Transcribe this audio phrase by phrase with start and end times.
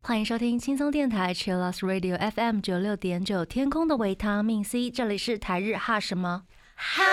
[0.00, 6.44] 欢迎收听轻松电台 Chillus Radio FM 九六点九，天空的维他命 C，这里是台日哈什么
[6.74, 7.04] 哈，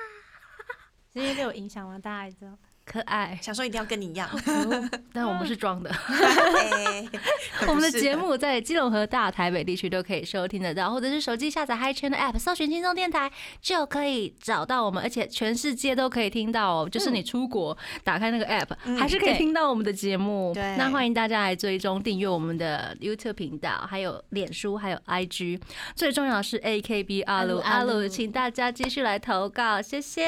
[1.12, 1.98] 这些被我影响吗？
[1.98, 2.56] 大家知道。
[2.84, 4.28] 可爱，想说一定要跟你一样，
[5.12, 5.90] 但我们是装的。
[7.66, 13.30] 我们的节目在基隆和大台北地区都可以收听得到，或者是手机下载 Hi 圈的 App，搜寻轻松电台
[13.62, 16.88] 就可以找到我们，而且全世界都可以听到哦。
[16.88, 20.52] 就是你出国打开那个 App，还是可以听到我们的节目。
[20.52, 25.58] 对，那欢迎大家来追踪订阅我们的 YouTube 频道，还有脸书，还有 IG。
[25.96, 30.22] 最重要的是 AKB 阿鲁阿鲁，请大家继续来投稿，谢谢，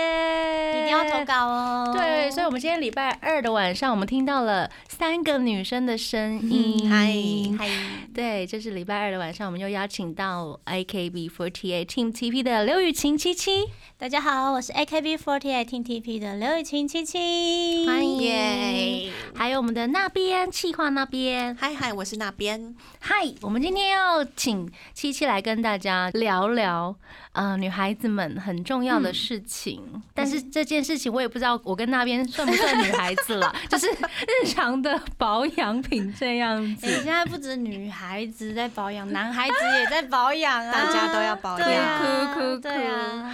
[0.70, 1.94] 一定要投稿哦。
[1.94, 2.45] 对，所以。
[2.46, 6.88] 我们今天礼拜二的晚上，我们听到了三个女生的声音。
[6.88, 7.12] 嗨
[7.58, 7.68] 嗨，
[8.14, 13.64] 对，这是礼拜二的晚上，我们又邀请到 AKB48 Team TP 的刘雨晴七七。
[13.98, 17.84] 大家好，我是 AKB48 Team TP 的刘雨晴七七。
[17.84, 21.52] 欢迎，还有我们的那边气话那边。
[21.56, 22.76] 嗨嗨，我是那边。
[23.00, 26.94] 嗨，我们今天要请七七来跟大家聊聊。
[27.36, 29.82] 呃，女孩子们很重要的事情，
[30.14, 33.54] 但是这件事情我也不知道，我跟那边算不算女孩子了？
[33.68, 36.86] 就是日常的保养品这样子。
[36.86, 41.98] 现在不止女孩子在保养，男孩子也在保养啊，大家都要保养。
[41.98, 42.68] 哭哭哭！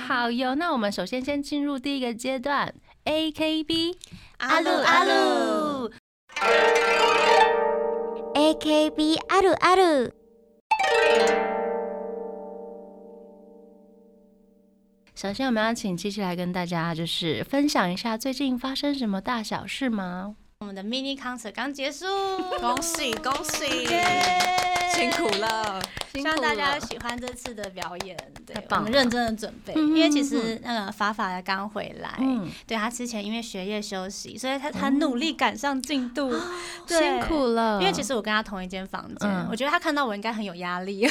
[0.09, 3.97] 好哟，那我们首先先进入第一个阶段，A K B
[4.39, 5.93] 阿鲁阿鲁
[8.35, 9.53] ，A K B 阿鲁
[15.23, 20.35] 首先，我们要请七七来跟大家就是分享一下最近发生什么大小事吗？
[20.59, 22.07] 我们的 mini concert 刚结束，
[22.61, 23.87] 恭喜恭喜，
[24.97, 25.81] 辛苦了。
[26.13, 32.19] 希望大家喜欢这次的表演，对，我们认真的准备，因为其实那个法法刚回来，
[32.67, 36.31] 对他之前因为学业休息，所以他很努力赶上进度，
[36.87, 37.81] 辛苦了。
[37.81, 41.09] 因为其实我跟他同一间房间，我觉得他看到我应该很有压力， 因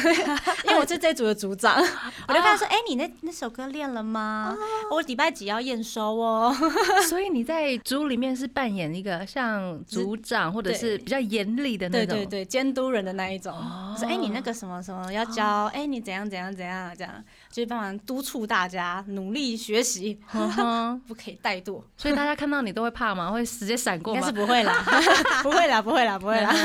[0.72, 1.76] 为我是这组的组长，
[2.28, 4.56] 我就跟他说：“哎，你那那首歌练了吗？
[4.92, 6.56] 我礼拜几要验收哦。
[7.10, 13.52] ”所以你在组里面是扮演一个像组长或者是比较严厉的那种，对对对，监督人的那一种。
[13.98, 14.80] 说：“哎，你那个什么？”
[15.12, 20.18] 要教哎，你怎样怎样怎样这样，就是帮忙督促大家努力学习，
[21.08, 21.82] 不可以怠惰。
[21.98, 23.30] 所以大家看到你都会怕吗？
[23.30, 24.20] 会直接闪过吗？
[24.20, 24.84] 应该是不会啦，
[25.44, 26.56] 不会啦，不会啦，不会啦。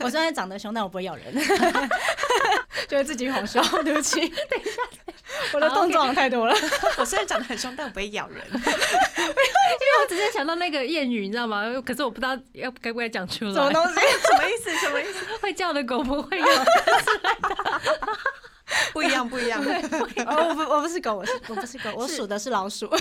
[0.00, 1.32] 我虽然长得凶，但我不会咬人，
[2.88, 3.62] 就会自己哄笑。
[3.84, 4.82] 对不起，等一下，
[5.52, 6.54] 我的动作太多了。
[6.98, 8.44] 我虽然长得很凶，但我不会咬人。
[8.52, 11.62] 因为我直接想到那个谚语，你知道吗？
[11.84, 13.52] 可是我不知道要该不该讲出来。
[13.52, 13.94] 什么东西？
[13.94, 14.70] 什么意思？
[14.78, 15.24] 什么意思？
[15.40, 16.46] 会叫的狗不会咬。
[18.94, 19.60] 不一样， 不一样。
[20.26, 22.86] 哦，我不，我不是狗，我是我不是狗，我数的是老鼠。
[22.88, 22.96] 我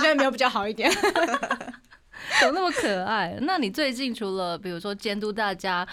[0.00, 0.90] 觉得没有比较好一点。
[2.40, 3.36] 怎么那么可爱？
[3.42, 5.86] 那你最近除了比如说监督大家，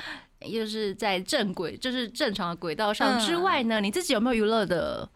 [0.46, 3.82] 又是在正轨，就是正常的轨道上之外呢？
[3.82, 5.08] 你自己有没有娱乐的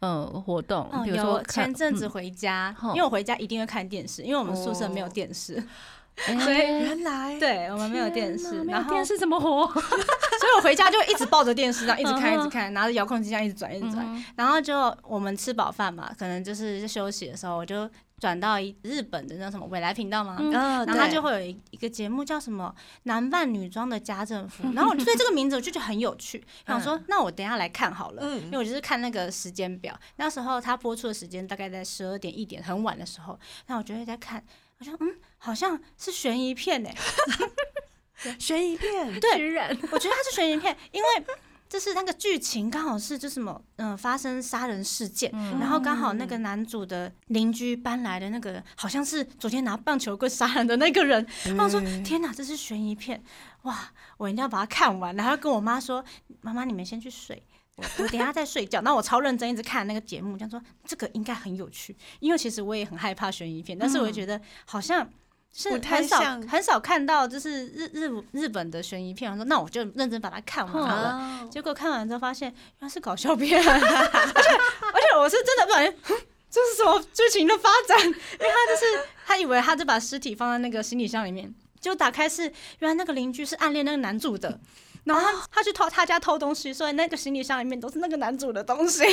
[0.00, 0.90] 嗯活动？
[1.04, 5.62] 比如说前阵子回家，因为我回家一定会看电视，因为我们宿舍没有电视。
[6.16, 9.66] 所以原来对我们没有电视，然后电视怎么活？
[9.74, 14.24] 所以我回家就一直抱着电视，然后一直看，一直看，拿着遥控器这样一直转，一直转。
[14.36, 22.72] 然后就我们吃饱饭嘛，可能就是休息的时候，我就转到一日本的那什么未来频道嘛，然后他就会有一一个节目叫什么
[23.02, 34.42] 男扮女装的家政妇，然后我对 这个名字我就觉得很有趣，想说那我等下来看好了，因为我就是看那个时间表，那时候它播出的时间大概在十二点一点很晚的时候，那我就会在看。
[34.78, 36.90] 我说嗯，好像是悬疑片呢，
[38.38, 39.48] 悬疑片，对，
[39.92, 41.08] 我觉得它是悬疑片，因为
[41.68, 45.30] 这是那个剧情刚好是就什么嗯发生杀人事件，
[45.60, 53.22] 然后刚好那个男主的邻居搬来的那个好像是昨天拿棒球棍杀人的那个人，然后说天哪，这是悬疑片，
[53.62, 56.04] 哇，我一定要把它看完，然后跟我妈说，
[56.40, 57.42] 妈妈你们先去睡。
[57.76, 65.10] 我我等下在睡觉，那我超认真一直看那个节目，这样说这个应该很有趣，因为其实我也很害怕悬疑片，但是我觉得好像
[65.52, 75.96] 是很少很少看到就是日日日本的悬疑片，我说那我就认真把它看完了， 结果看完之后发现原来是搞笑片， 而且而且我是真的不小心，
[76.48, 77.98] 这是什么剧情的发展？
[78.06, 82.42] 因为他就是他以为他就把尸体放在那个行李箱里面，就打开是
[82.78, 84.60] 原来那个邻居是暗恋那个男主的。
[85.04, 89.04] 然后他他去偷他家偷东西，所以那个行李箱里面都是那个男主的东西，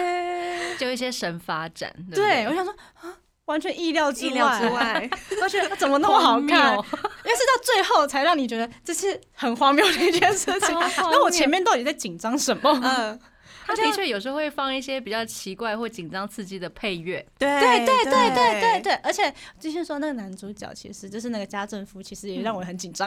[0.78, 1.92] 就一些神发展。
[2.14, 3.14] 对，我想说啊，
[3.44, 5.08] 完全意料意料之外，
[5.42, 6.72] 而且怎么那么好看？
[7.24, 10.74] 因为是到最后才让你觉得这是很荒谬的一件事情。
[10.96, 12.80] 那我前面到底在紧张什么？
[12.82, 13.20] 嗯，
[13.66, 17.22] 他的确有时候会放一些比较奇怪或紧张刺激的配乐。
[17.38, 23.06] 对对对对对对对，而且继续说那个男主角，其实就是那个家政夫，其实也让我很紧张。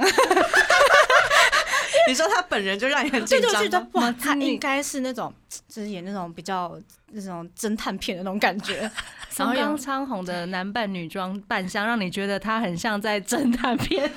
[2.08, 5.34] 你说他本人就让你很紧张，就觉得哇，他应该是那种
[5.68, 6.80] 就是演那种比较
[7.12, 8.90] 那种侦探片的那种感觉。
[9.38, 14.10] 然后用苍红的男扮女装扮相，让你觉得他很像在侦探片。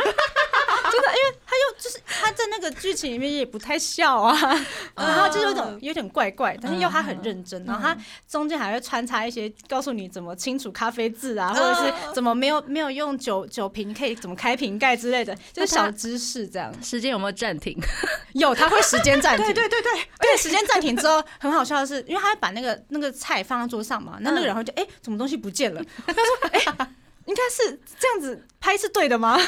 [0.95, 4.33] 真的，因为他又就是他在那个剧情里面也不太笑啊，
[4.97, 7.97] 然后就有种有点怪怪，但是又他很认真，然后他
[8.29, 16.73] 中间还会穿插一些告诉你怎么清除咖啡渍啊，或者是怎么没有没有用酒酒瓶可以怎么开瓶盖之类的，就是小知识这样。
[16.83, 17.77] 时间有没有暂停？
[18.35, 19.45] 有，他会时间暂停。
[19.47, 25.83] 对对对对，而且时间暂停之后很好笑的是，因为他会把那个那个菜放在桌上嘛，那那个人会就哎，什么东西不见了？
[26.07, 26.89] 他说哎，
[27.27, 29.39] 应该是这样子拍是对的吗？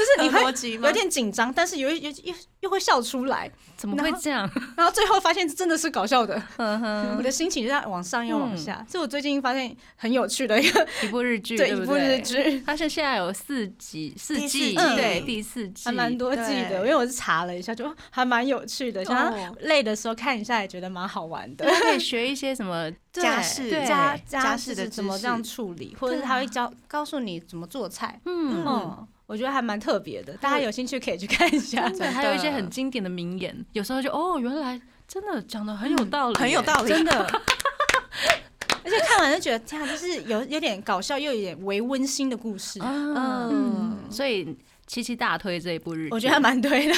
[0.00, 0.40] 就是你会
[0.88, 4.48] 有点紧张，但是有又又又会笑出来，怎么会这样？
[4.76, 8.84] 然后最后发现真的是搞笑的，我的心情就在往上又往下。
[8.88, 15.84] 这我最近发现很有趣的一个一部日剧， 对，一部日剧，它是现在有四集，四季，对，第四季。
[15.84, 16.76] 还蛮多季的。
[16.80, 29.06] 因为我是查了一下，就还蛮有趣的，像累的时候看一下也觉得蛮好玩的，可以学一些什么 家事、家家事的怎么这样处理，或者是他会教告诉你怎么做菜，嗯。
[29.30, 31.88] 我觉得还蛮特别的，大家有兴趣可以去看一下。
[31.90, 37.12] 对，还有一些很经典的名言，有时候就哦，原来真的讲的很有道理，很有道理，真的。
[38.82, 42.80] 而且看完就觉得，天啊，就是有有点搞笑，又有点微温馨的故事。
[42.82, 44.56] 嗯，所以
[44.88, 46.94] 七七大推这一部日剧，我觉得还蛮推的。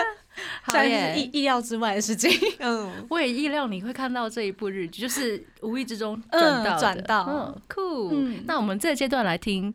[0.62, 2.30] 好耶，意意料之外的事情。
[2.60, 7.26] 嗯，我也意料你会看到这一部日剧，就是无意之中转到转到。
[7.28, 8.10] 嗯，酷。
[8.46, 9.74] 那我们这个阶段来听。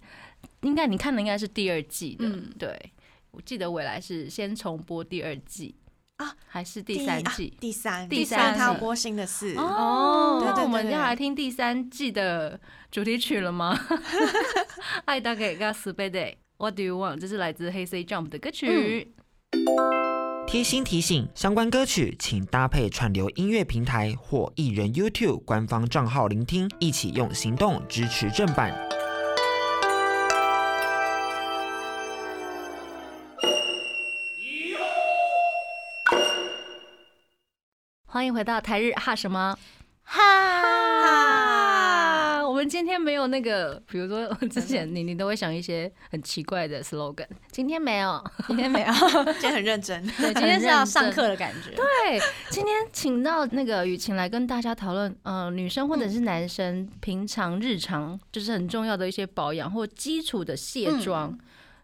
[0.63, 2.91] 应该你看的应该是第二季的，对
[3.31, 5.75] 我记得未来是先重播第二季
[6.17, 7.53] 啊，还是第三季？
[7.59, 10.41] 第三，第三他播新的事哦。
[10.45, 12.59] 那我们要来听第三季的
[12.91, 13.79] 主题曲了吗？
[15.05, 17.19] 爱大给 Gas Baby，What Do You Want？
[17.19, 19.13] 这是来自黑 C Jump 的歌曲。
[20.45, 28.92] 贴心提醒：相关歌曲请搭配串流音乐平台或艺人 YouTube 官方账号聆听，一起用行动支持正版。
[38.23, 39.53] 欢迎回到台日哈什么？
[40.05, 40.21] 哈？
[42.47, 48.93] 我们今天没有那个，比如说 之前你你都会想一些很奇怪的 slogan，今天没有，今天没有，
[49.33, 51.71] 今天很认真，对， 今天是要上课的感觉。
[51.71, 51.85] 对，
[52.49, 61.37] 今天请到那个雨晴来跟大家讨论，呃，女生或者是男生平常日常就是很重要的一些保养或基础的卸妆。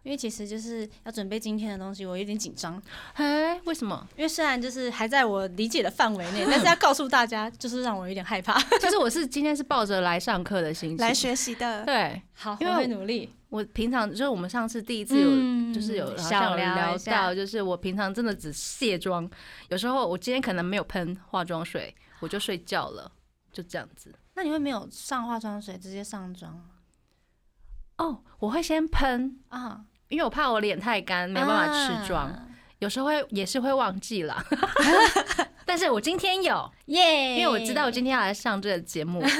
[0.03, 2.81] 因为其实就是要准备今天的东西，我有点紧张。
[3.13, 4.07] 哎，为什么？
[4.15, 8.59] 因为虽然就是还在我理解的范围内，但是 要告诉大家，就是让我有点害怕。
[8.79, 11.83] 其实我是今天是抱着来上课的心情来学习的。
[11.85, 13.33] 对，好，我会努力。
[13.49, 19.27] 我平常就是我们上次第一次有就是有小聊到，就是我平常真的只卸妆，
[19.69, 23.11] 有时候我今天可能没有喷化妆水，我就睡觉了，
[23.51, 24.13] 就这样子。
[24.35, 26.63] 那你会没有上化妆水直接上妆？
[27.97, 29.85] 哦，我会先喷啊。
[30.09, 32.29] 因为我怕我脸太干，没办法吃妆，
[32.79, 34.43] 有时候会也是会忘记了。
[35.65, 39.23] 但是我今天有耶，因为我知道我今天要来上这个节目。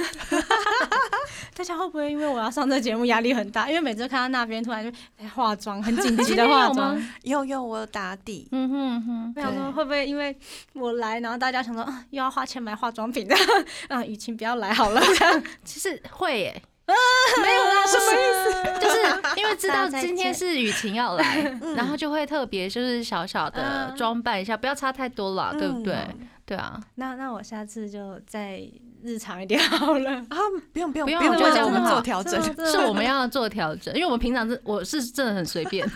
[1.55, 3.67] 大家会不会因为我要上这个节目压力很大？
[3.67, 4.97] 因为每次看到那边突然就
[5.29, 6.97] 化妆，很紧急的 化妆。
[7.23, 8.47] 有有，我有打底。
[8.51, 9.33] 嗯哼哼。
[9.35, 10.37] 我想说会不会因为
[10.73, 13.35] 我来，然后大家想说又要花钱买化妆品的，
[13.89, 15.01] 啊，雨晴不要来好了。
[15.17, 16.61] 这样其实会耶。
[17.41, 18.79] 没有啦， 什么意思？
[18.79, 25.95] 就是因为知道今天是雨晴要来， 然后就会特别就是小小的装扮一下，不要差太多了，对不对？
[26.45, 26.79] 对啊。
[26.95, 28.61] 那那我下次就再
[29.03, 30.37] 日常一点好了啊！
[30.73, 35.87] 不用不用不用，就这样做调整，是我们要做调整，因为我们平常是我是真的很随便。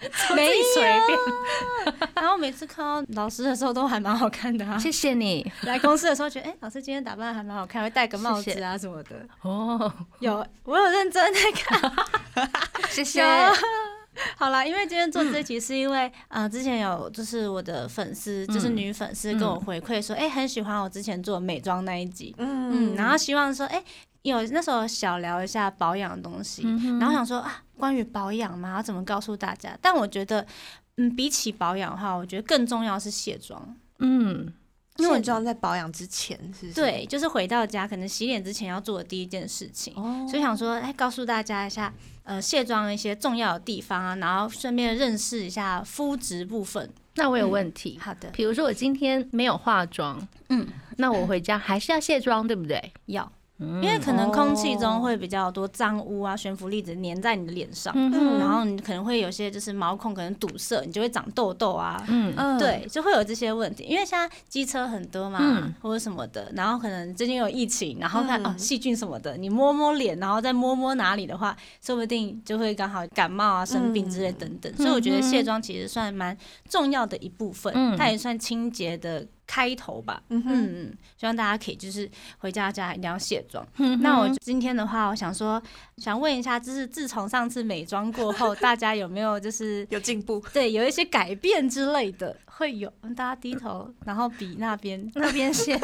[0.34, 1.18] 没随便，
[2.14, 4.78] 然后每次看到老师的时候都还蛮好看的啊。
[4.78, 9.26] 谢谢你来公司的时候觉得，哎，老师今天打扮还蛮好看，会戴个帽子啊什么的。
[9.42, 11.92] 哦，有，我有认真在看。
[12.90, 13.22] 谢谢。
[14.36, 23.82] 好啦，因为今天做这集是因为，呃，之前有就是我的粉丝，就是女粉丝跟我回馈说，哎，很喜欢我之前做美妆那一集，嗯，然后希望说，哎。
[24.28, 26.62] 有那时候小聊一下保养的东西，
[26.98, 29.76] 然后想说啊，关于保养嘛，要怎么告诉大家？
[29.82, 30.46] 但我觉得，
[30.96, 33.76] 嗯，比起保养的话，我觉得更重要是卸妆。
[33.98, 34.52] 嗯，
[34.96, 36.72] 卸妆在保养之前是？
[36.72, 39.92] 对，就是回到家可能洗脸之前要做的第一件事情。
[39.96, 41.92] 哦，所以想说，哎，告诉大家一下，
[42.24, 46.90] 呃，卸妆一些重要的地方啊，然后顺便认识一下肤质部分。
[47.14, 50.20] 那我有问题，好的，比如说我今天没有化妆，
[50.50, 50.64] 嗯，
[50.98, 52.92] 那我回家还是要卸妆，对不对？
[53.06, 53.32] 要。
[53.58, 62.02] 因因为可能空气中会比较多脏污啊、悬浮粒子粘在你的脸上，嗯然后你可能会有些就是毛孔可能堵塞，你就会长痘痘啊。
[62.08, 62.32] 嗯。
[62.36, 65.74] 嗯，对，就会有这些问题，因为现在机车很多嘛，嗯。
[65.80, 68.46] 或者什么的，然后可能最近有疫情，然后看、嗯。
[68.46, 74.72] 哦细菌什么的，你摸摸脸，然后再摸摸哪里的话，说不定就会刚好感冒啊、生病之类等等。
[74.76, 76.36] 所以我觉得卸妆其实算蛮
[76.68, 77.96] 重要的一部分，嗯。
[77.96, 80.22] 它也算清洁的开头吧。
[80.28, 83.66] 嗯，嗯嗯，希望大家可以就是回家家一定要卸妆。
[83.78, 85.60] 嗯那我今天的话，我想说，
[85.96, 90.40] 想问一下，就是自从上次美妆过后， 大家有没有就是有进步。
[90.52, 92.36] 对有一些改变之类的？
[92.44, 95.80] 会有，大家低头，然后比那边 那边先，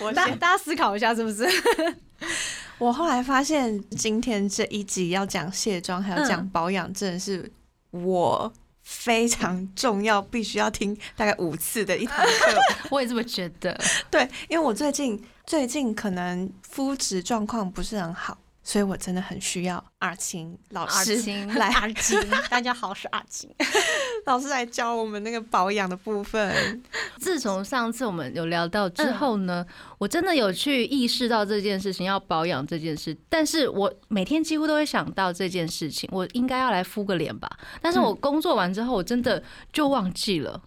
[0.00, 1.46] 我大大家思考一下，是不是？
[2.78, 7.48] 我后来发现，今天这一集要讲卸妆，还要讲嗯保养，真的是
[7.90, 8.52] 我
[8.84, 12.60] 非常重要，必须要听大概五次的一堂课。
[12.92, 13.76] 我也这么觉得。
[14.10, 21.14] 对，因为我最近最近可能肤质状况不是很好，所以我真的很需要阿青老师
[21.54, 22.18] 来阿青，
[22.48, 23.54] 大家好，我是阿青。
[24.24, 26.82] 老师来教我们那个保养的部分。
[27.18, 29.64] 自从上次我们有聊到之后呢，
[29.98, 37.48] 我真的有去意识到这件事情要保养这件事，但是我每天几乎都会想到这件事情，我应该要来敷个脸吧。
[37.82, 39.42] 但是我工作完之后，我真的
[39.74, 40.62] 就忘记了。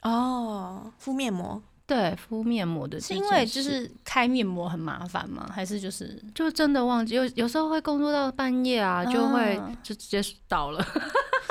[0.00, 5.46] 哦，敷面膜，对，敷面膜的是因为就是开面膜很麻烦吗？
[5.54, 10.82] 还是就是就真的忘记，有有时候会工作到半夜啊，就会嗯就直接倒了。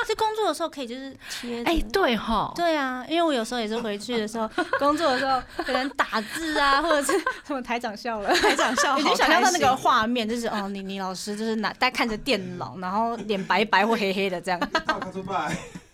[0.06, 1.72] 是工作的时候可以就是贴着？
[1.72, 7.14] 哎，对哈，对啊，因为我有时候也是回去的时候，工作的时候可能打字啊，或者是
[7.48, 14.60] 什么台长笑了，台长笑，已经想象到那个画面，就是哦，你你老师就是拿在看着电脑，然后脸白白或黑黑的这样。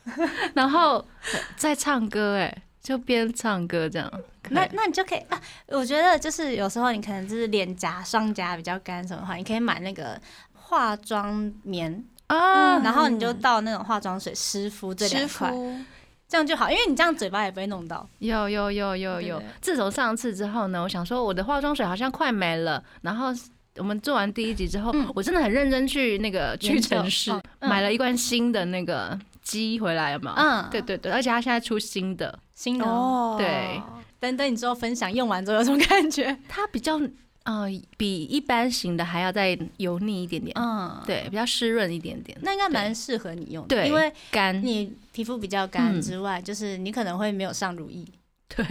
[0.56, 1.06] 然后
[1.56, 4.12] 在唱歌，哎，就边唱歌这样。
[4.50, 10.20] 那那你就可以啊，我觉得就是有时候你可能就是脸颊、双颊比较干什么的话，你可以买那个
[10.54, 15.54] 化妆棉，啊，然后你就倒那种化妆水湿敷这两块，
[16.28, 18.10] 这样就好，因为你这样嘴巴也不会弄到。
[18.18, 19.44] 有有有有有。
[19.62, 23.28] 自从上次之后呢，我想说我的化妆水好像快没了，然后。
[23.76, 30.34] 我们做完第一集之后，嗯我真的很认真去那个屈臣氏哦嗯买了一罐新的那个鸡回来嘛。
[30.36, 32.86] 嗯，对，对对，而且它现在出新的，新的。
[32.86, 32.90] 哦。
[32.90, 33.82] 哦对，
[34.20, 36.38] 等等，你之后分享用完之后有什么感觉？
[36.50, 37.00] 它比较
[37.44, 37.66] 呃
[37.98, 44.62] 比一般型的还要再油腻一点点，嗯，，对，比较湿润一点点，那应该蛮适合你用的，对，因为干。
[44.62, 48.06] 你皮肤比较干嗯之外，就是你可能会没有上乳液，
[48.50, 48.66] 对，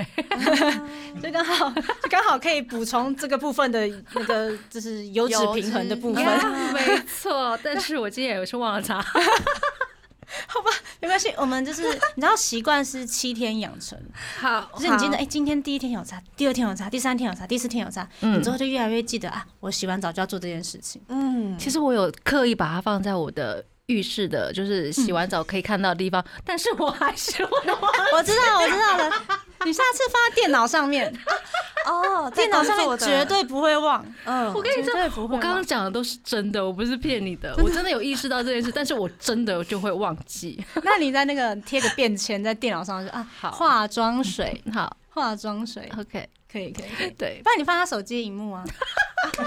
[1.22, 6.24] 就刚好就刚好可以补充这个部分的那个就是油脂平衡的部分。
[6.72, 7.58] 没错。
[7.62, 9.04] 但是我今天也是忘了擦，
[11.00, 11.82] 没关系，我们就是
[12.16, 13.98] 你知道习惯是七天养成，
[14.40, 21.00] 好就是你记得哎、今天第一天有擦，第二天有擦，第三天有擦，第四天有擦，嗯你之后就越来越记得啊，我洗完澡就要做这件事情。
[21.08, 27.92] 嗯，其实我有刻意把它放在我的浴室的，就是洗完澡可以看到的地方， 但是我还是会忘。
[28.14, 29.10] 我知道，我知道了。
[29.64, 31.12] 你下次放在电脑上面，
[31.88, 34.04] 哦，电脑上面绝对不会忘。
[34.24, 34.92] 嗯，我跟你说，
[35.22, 40.62] 我刚刚讲的都是真的，我不是骗你的，我真的有意识到这件事，但是我真的就会忘记。
[40.84, 47.10] 那你在那个贴个便签在电脑上就啊，好化妆水，好化妆水，，OK，可以可以可以。
[47.10, 48.64] 对，不然你放他手机荧幕啊？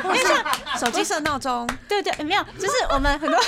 [0.03, 3.39] 因为像手机设闹钟，对对，没有，就是我们很多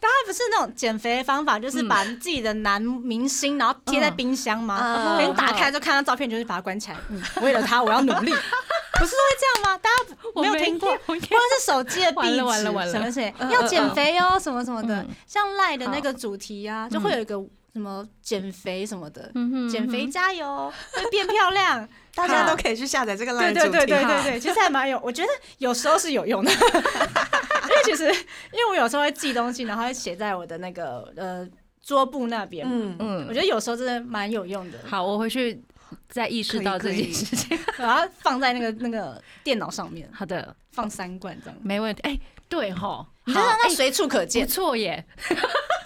[0.00, 4.78] 大家不是那种减肥的方法，就是把自己的男明星然后贴在冰箱吗？
[4.82, 6.96] 嗯可以打开就看到照片，就是把它关起来。
[7.08, 9.78] 嗯，为了他我要努力，不是都会这样吗？
[9.78, 10.96] 大家我没有听过？
[10.96, 11.14] 者
[11.58, 17.34] 是手机的壁完纸了完了完了什么谁嗯要减肥哦，什么什么的嗯，像赖的那个主题啊，就会有一个
[17.72, 19.32] 什么减肥什么的，
[19.70, 21.88] 减肥加油，会变漂亮。
[22.26, 31.48] 大家都可以去下载这个对 line 对对主题哈对对对，其实还蛮有， 我觉得有时候是有用的， 因为其实因为我有时候会记东西，然后会写在我的那个呃
[31.82, 35.62] 桌布那边，嗯，嗯，我觉得有时候真的蛮有用的，好，我回去
[36.08, 37.58] 再意识到这件事情。
[37.78, 40.08] 然后放在那个那个电脑上面。
[40.12, 42.02] 好的，放三罐这样，没问题。
[42.02, 45.04] 哎，对吼，你就让它随处可见不见，错耶。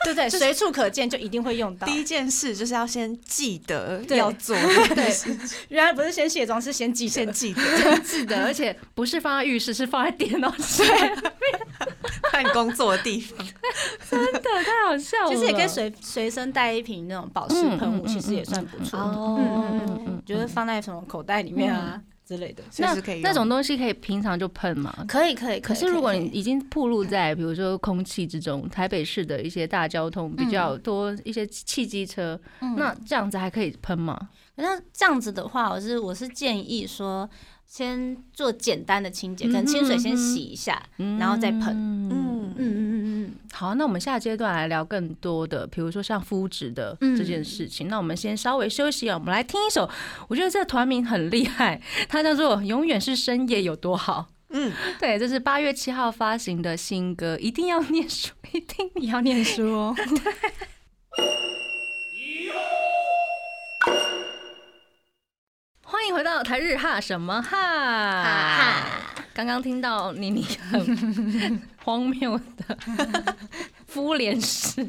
[0.04, 1.86] 对不对，随处可见就一定会用到。
[1.86, 4.56] 第一件事就是要先记得要做
[4.88, 5.38] 这件事，
[5.70, 7.62] 原来不是先卸妆，是先记得先记得，
[8.02, 10.84] 是的，而且不是放在浴室，是放在电脑上。
[12.24, 13.46] 看工作的地方。
[14.10, 15.30] 真的太好笑了。
[15.30, 18.98] 其实也可以随随身带一瓶那种保湿喷雾，其实也算不错。
[18.98, 22.62] 哦嗯嗯嗯嗯，就是放在什么口袋里面啊，之类的。
[22.70, 25.04] 随时可以用那种东西可以平常就喷吗？
[25.08, 32.38] 可以可以，可是如果你已经暴露在比如说空气之中，台北市的一些大交通比较多一些汽机车，
[32.76, 34.28] 那这样子还可以喷吗？
[34.56, 37.28] 那这样子的话，我是我是建议说，
[37.66, 40.82] 先做简单的清洁，可能清水先洗一下，
[41.18, 41.68] 然后再喷。
[41.68, 43.34] 嗯嗯嗯嗯嗯。
[43.52, 47.88] 好，那我们下阶段来聊更多的，比如说像肤质的这件事情。
[47.88, 49.88] 那我们先稍微休息啊，我们来听一首，
[50.28, 54.28] 我觉得这个团名很厉害， 它叫做《永远是深夜有多好》。
[54.54, 59.94] 嗯，对，这是八月七号发行的新歌，一定要念书，一定你要念书哦。
[61.16, 61.71] 对。
[65.92, 68.86] 欢迎回到台日哈什么哈？
[69.34, 72.78] 刚刚听到妮妮很荒谬的
[73.86, 74.88] 敷脸式，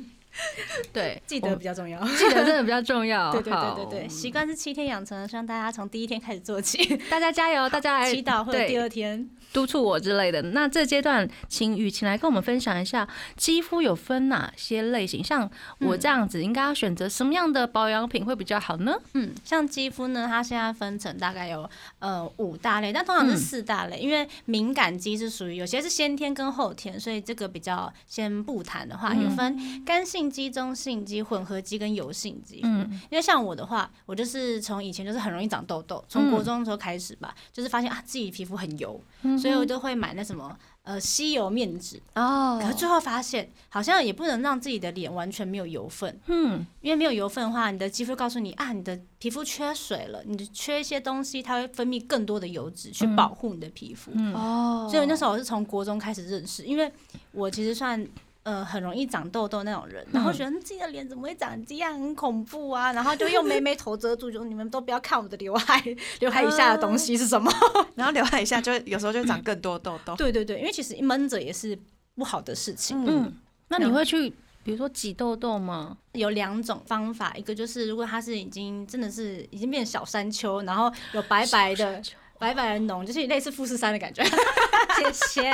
[0.94, 3.34] 对，记得比较重要，记得真的比较重要。
[3.36, 6.96] 对对对对对，习惯是七天养成的，希望大家从第一天开始做起。
[7.10, 9.30] 大家加油，大家来祈祷或者第二天。
[9.54, 10.42] 督促我之类的。
[10.42, 13.08] 那这阶段，请雨晴来跟我们分享一下，
[13.38, 15.24] 肌肤有分哪些类型？
[15.24, 18.98] 像我这样子，应该要选择什么样的保养品会比较好呢？
[19.14, 21.70] 嗯，像肌肤呢，它现在分成大概有
[22.00, 32.62] 呃五大类，但通常是四大类，因为敏感肌是属于有些是先天跟后天，所以这个比较先不谈的话，有分干性肌、中性肌、混合肌跟油性肌。
[32.64, 39.00] 嗯，因为像我的话，我就是从以前就是很容易长痘痘，从国中的时候开始吧，就是发现啊自己皮肤很油。
[39.44, 56.92] 所以我就会买那什么呃吸油面纸哦，可是最后发现好像也不能让自己的脸完全没有油分，嗯，因为没有油分的话，你的肌肤告诉你啊，你的皮肤缺水了，你缺一些东西，它会分泌更多的油脂去保护你的皮肤，哦，所以那时候我是从国中开始认识，因为
[57.32, 58.08] 我其实算。
[58.44, 62.92] 呃，很容易长痘痘那种人，然后觉得自己的脸怎么会长这样，很恐怖啊！
[62.92, 65.82] 然后就用眉眉头遮住，就你们都不要看我的刘海，
[66.20, 67.52] 刘海以下的东西是什么？
[67.96, 70.16] 然后刘海以下就有时候就长更多痘痘。
[70.18, 71.78] 对对对，因为其实闷着也是
[72.16, 73.02] 不好的事情。
[73.08, 73.34] 嗯，
[73.70, 74.30] 那你会去
[74.64, 75.98] 比如说挤痘痘吗？
[76.12, 82.02] 有两种方法，一个就是如果它是已经真的是已经变小山丘，然后有白白的。
[82.40, 84.22] 白白的脓，就是类似富士山的感觉。
[84.26, 85.50] 谢谢。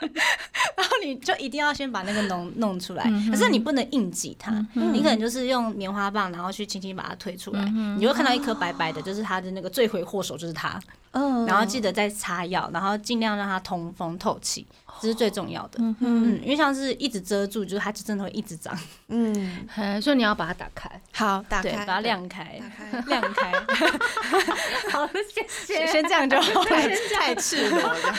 [0.76, 7.64] 然后你就一定要先把那个脓弄出来，可是你不能硬挤它，你可能就是用棉花棒，然后去轻轻把它推出来，
[7.96, 10.78] 你就会看到一颗白白的，就是它的那个罪魁祸首就是它。
[11.12, 11.46] 嗯。
[11.46, 14.66] 然后记得再擦药，然后尽量让它通风透气。
[14.98, 18.74] 这是最重要的，嗯，因为像是一直遮住，就是它就真的会一直长，
[19.08, 19.68] 嗯，
[20.00, 22.58] 所以你要把它打开，好，打开，把它晾开，
[23.06, 23.52] 晾开，
[24.90, 26.64] 好，谢谢，先这样就好，
[27.20, 28.14] 太赤裸了。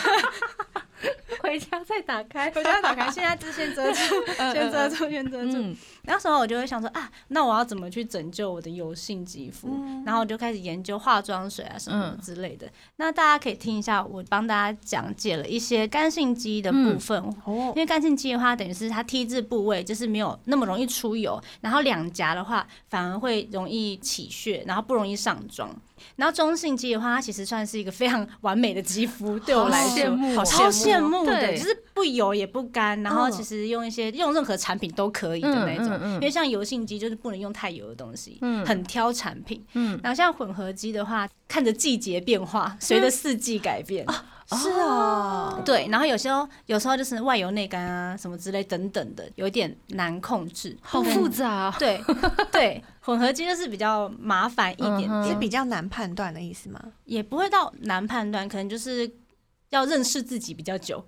[1.41, 3.09] 回家再打开，回家打开。
[3.11, 5.75] 现在就先遮住， 先遮住，先遮住。
[6.03, 9.79] 那时候我就会想说啊，那我要怎么去拯救我的油性肌肤？
[10.05, 12.67] 然后我就开始研究化妆水啊什么之类的。
[12.95, 17.21] 那大家可以听一下，我帮大家讲解了一些干性肌的部分。
[17.45, 25.69] 哦，因为干性肌的话，等于是它 T 字部位就是没有那么容易出油，然后两颊的话反而会容易起屑，然后不容易上妆。
[26.15, 35.99] 然后中性肌的话，它其实算是一个非常完美的肌肤，对我来说，好羡慕的，就是不油也不干，然后其实用一些用任何产品都可以的那种。
[36.15, 39.63] 因为像油性肌就是不能用太油的东西，很挑产品。
[40.01, 44.05] 然后像混合肌的话，看着季节变化，随着四季改变。
[44.49, 51.75] 是啊，对，然后有时候有时候就是外油内干啊，什么之类等等的，有点难控制，好复杂。
[51.77, 52.01] 对
[52.49, 56.81] 对，混合肌就是比较麻烦一点点，是比较难判断的意思吗？
[57.03, 59.11] 也不会到难判断，可能就是
[59.71, 61.03] 要认识自己比较久。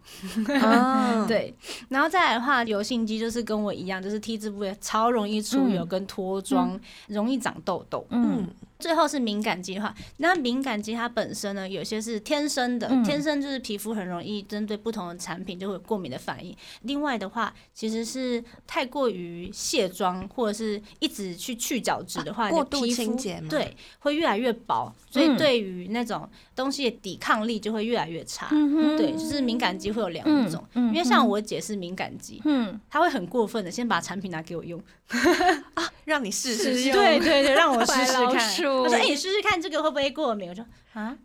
[1.26, 1.56] 对，
[1.88, 8.06] 然后再来的话，油性肌就是跟我一样，就是 T 字部位超容易出油跟脱妆，容易长痘痘。
[8.10, 8.48] 嗯。
[8.80, 16.56] 最后是敏感肌的话，那敏感肌它本身呢，有些是天生的，天生就是皮肤很容易针对不同的产品就会有过敏的反应。
[16.84, 28.48] 另外的话，其实是太过于卸妆或者是一直去去角质的话，过度清洁对，会越来越薄，所以对于那种东西的抵抗力就会越来越差。
[28.52, 34.82] 嗯对，就是敏感肌会有两种，因为像我姐是敏感肌，嗯，她会很过分的先把产品拿给我用。
[35.74, 38.34] 啊，让你试试用，对对对， 让我试试看。
[38.34, 41.16] 他说：“哎，你试试看这个会不会过敏？”我说：“啊。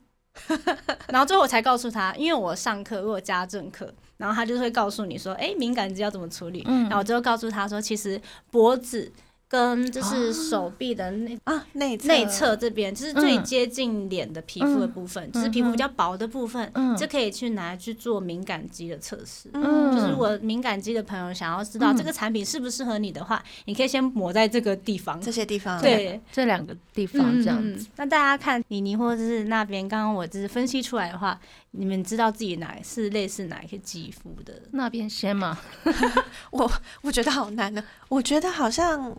[1.09, 8.21] ”然后最后我才告诉他，因为我上课如果家政课，然后他就会告诉你说：“哎，敏感肌要怎么处理？”然后我最后告诉他说：“其实
[8.51, 9.11] 脖子。”
[9.55, 19.49] 跟就是手臂的内啊内内侧这边，就是最接近脸的皮肤的部分，就是皮肤比较薄的部分，就可以去拿去做敏感肌的测试。
[19.53, 27.87] 嗯，就是我敏感肌的朋友想要知道这个产品适不适合你的话，你可以先抹在这个地方，这些地方，对，这两个地方这样子。
[27.95, 31.39] 那大家看妮妮或者是那边，刚刚我就是分析出来的话，
[31.77, 34.63] 你们知道自己哪是类似哪一些肌肤的？
[34.73, 35.59] 那边先吗？
[36.51, 36.71] 我
[37.03, 39.17] 我觉得好难呢，我觉得好像。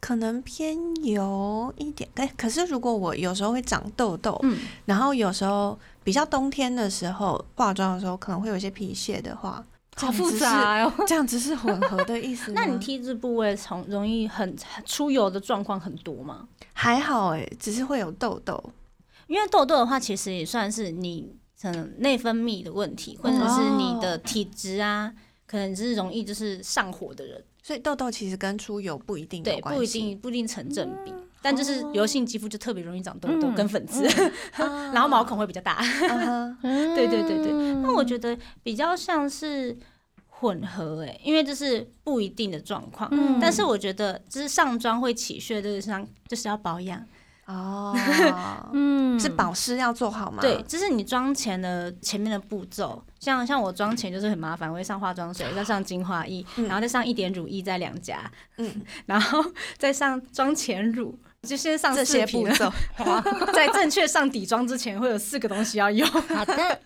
[0.00, 9.64] 可能偏油一点，哎，可是如果我有时候会长痘痘，嗯，然后有时候比较冬天的时候化妆的时候可能会有一些皮屑的话，
[9.96, 12.52] 好复杂哦， 这样子是混合的意思。
[12.54, 16.46] 那你 T 字部位从容易很出油的状况很多吗？
[16.74, 18.62] 还好哎，只是会有痘痘，
[19.26, 25.14] 因为痘痘的话其实也算是你可能内分泌的问题，或者是你的体质啊，
[25.46, 27.40] 可能是容易就是上火的人。
[27.62, 34.02] 所以痘痘其实跟出油不一定对，不一定不一定成正比，但就是油性肌肤就特别容易长痘痘跟粉刺，
[34.58, 35.80] 然后毛孔会比较大。
[36.60, 39.78] 对对对对，那我觉得比较像是
[40.26, 43.08] 混合哎，因为这是不一定的状况。
[43.40, 47.00] 但是我觉得就是上妆会起屑，就是上就是要保养。
[47.52, 47.94] 哦，
[48.72, 50.38] 嗯，是保湿要做好吗？
[50.40, 53.02] 对，这是你妆前的前面的步骤。
[53.20, 59.44] 像像我妆前就是很麻烦，我会上化妆水，再上精华液，然后再上一点乳液在两颊，嗯， 然后
[59.78, 62.72] 再上妆前乳，就先上这些步骤。
[63.54, 66.08] 在正确上底妆之前，会有四个东西要用。
[66.08, 66.80] 好的。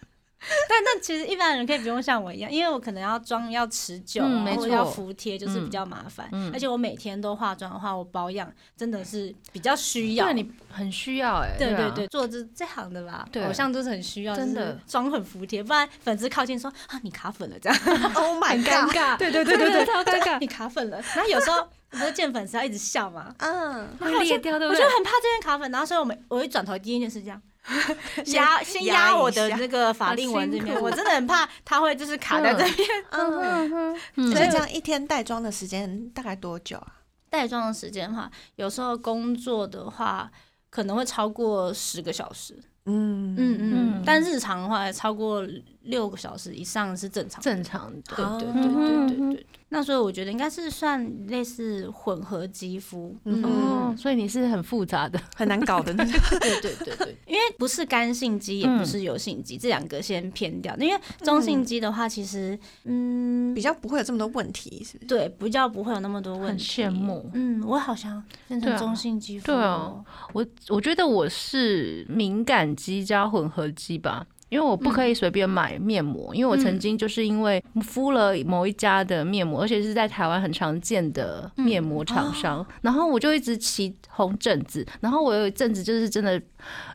[0.69, 6.29] 但那其实一般人可以不用像我一样，因为我可能要妆要持久，然后要服帖，就是比较麻烦。
[6.53, 10.27] 而且我每天都化妆的话，我保养真的是比较需要。
[10.27, 17.79] 对你很需要哎，对对对，做这这行的吧，偶像都是很需要，真的妆很服帖，不然粉丝靠近说啊你卡粉了这样，
[18.15, 21.01] Oh my god，对对对对 对，超尴尬，你卡粉了。
[21.15, 24.85] 然后有时候不是见粉丝要一直笑嘛，嗯，会裂掉对不对？
[24.85, 27.41] 我就很怕这边卡粉，然后所以我们我一转头第一件事这样。
[28.27, 32.89] 压 先压我的那个法令纹这边，我真的很怕它会就是卡在这边。
[33.11, 37.01] 嗯嗯，所以这样一天带妆的时间大概多久啊？
[37.29, 40.31] 带妆的时间的话，有时候工作的话
[40.71, 42.57] 可能会超过十个小时。
[42.89, 45.45] 嗯嗯嗯，但日常的话超过
[45.83, 47.43] 六个小时以上是正常。
[47.43, 49.47] 正常的，对对对对对对。
[49.69, 56.13] 那所以我觉得应该是算类似混合肌肤，嗯，所以你是很复杂的，很难搞的那种。
[56.39, 60.75] 对对对对， 因为不是干性肌，也不是油性肌，这两个先偏掉。
[60.77, 65.09] 因为中性肌的话，其实嗯比较不会有这么多问题，是不是？
[65.09, 66.83] 对，比较不会有那么多问题。
[66.85, 69.47] 很羡慕，嗯，我好像变成中性肌肤。
[69.47, 69.93] 对啊，
[70.33, 74.25] 我我觉得我是敏感肌加混合肌吧。
[74.49, 86.41] 因为我不可以随便买面膜，因为我曾经就是因为敷了某一家的面膜，而且是在台湾很常见的面膜厂商，然后我就一直起红疹子，然后我有一阵子就是真的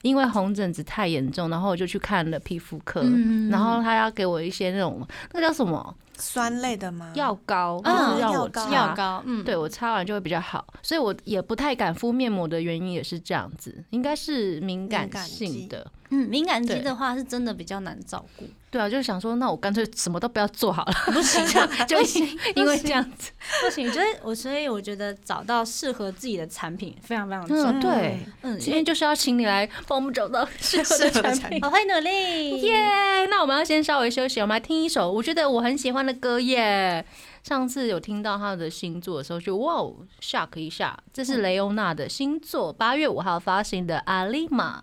[0.02, 3.04] 因为红疹子太严重，然后我就去看了皮肤科，
[3.50, 5.96] 然后他要给我一些那种那个叫什么？
[6.18, 7.12] 酸类的吗？
[7.16, 15.86] 药膏，嗯，药膏，药膏，嗯，对我擦完就会比较好，所以我也不太敢敷面膜的原因也是这样子，应该是敏感性的。
[16.12, 18.46] 嗯，敏感肌的话是真的比较难照顾。
[18.70, 21.46] 对啊，就是想说，那我干脆什么都不要做好了， 不行，
[21.88, 21.98] 就
[22.56, 23.86] 因为这样子不行。
[23.92, 27.72] 就是我，所以我觉得找到适合自己的产品非常非常重要。
[27.82, 33.26] 对，嗯，今天就是要请你来帮我们找到适合的产品，好，欢迎努力，耶！
[33.30, 37.06] 那我们要先稍微休息，我们来听一首我觉得我很喜欢的歌耶。
[37.44, 39.82] 上次有听到他的新作的时候，就哇
[40.22, 44.80] ，shock 一下，这是雷欧娜的新作，八月五号发行的《阿丽玛》。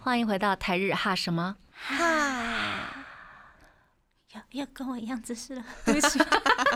[0.00, 1.56] 欢迎回到台日哈什么？
[1.72, 3.04] 哈？
[4.32, 6.18] 要要跟我一样姿势了，对不起，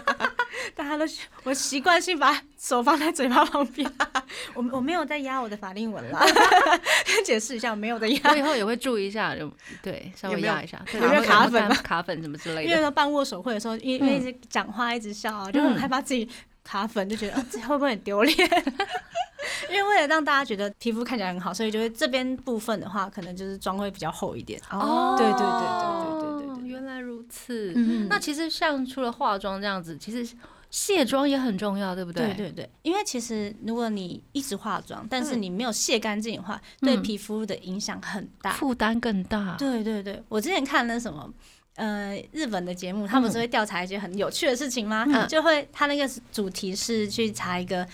[0.74, 1.04] 大家都
[1.44, 3.90] 我习惯性把手放在嘴巴旁边，
[4.54, 6.20] 我我没有在压我的法令纹了，
[7.24, 9.50] 解释一下，我没有在压，我以后也会注意一下，就
[9.82, 11.68] 对，稍微压一下，有没有卡粉？
[11.76, 12.74] 卡粉什么之类的？
[12.76, 16.28] 因为办握手会的时候，因为一直讲话一直笑啊，就很害怕自己
[16.64, 18.36] 卡粉，就觉得自己会不会很丢脸？
[19.70, 24.60] 因为为了让大家觉得皮肤看起来很好，所以就会这边部分的话，可能就是妆会比较厚一点。
[24.70, 25.46] 哦，对对对
[25.80, 27.72] 对对对对，原来如此。
[27.74, 30.36] 嗯，那其实像除了化妆这样子，其实
[30.70, 32.26] 卸妆也很重要，对不对？
[32.34, 39.56] 对对对，因为其实如果你一直化妆，但是你没有卸干净的话，对皮肤的影响很大，负担更大。
[39.58, 41.32] 对对对，我之前看那什么，
[41.76, 45.06] 呃，日本的节目，他们是会调查一些很有趣的事情吗？
[45.26, 47.86] 就会他那个主题是去查一个。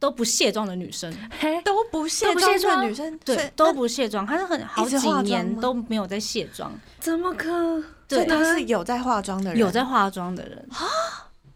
[0.00, 1.14] 都不卸妆的女生，
[1.62, 2.24] 都不卸
[2.58, 7.84] 妆的女生，对，都不卸妆，她是很好几年都没有在卸妆，怎么可？
[8.08, 10.88] 对，她是有在化妆的人，有在化妆的人啊。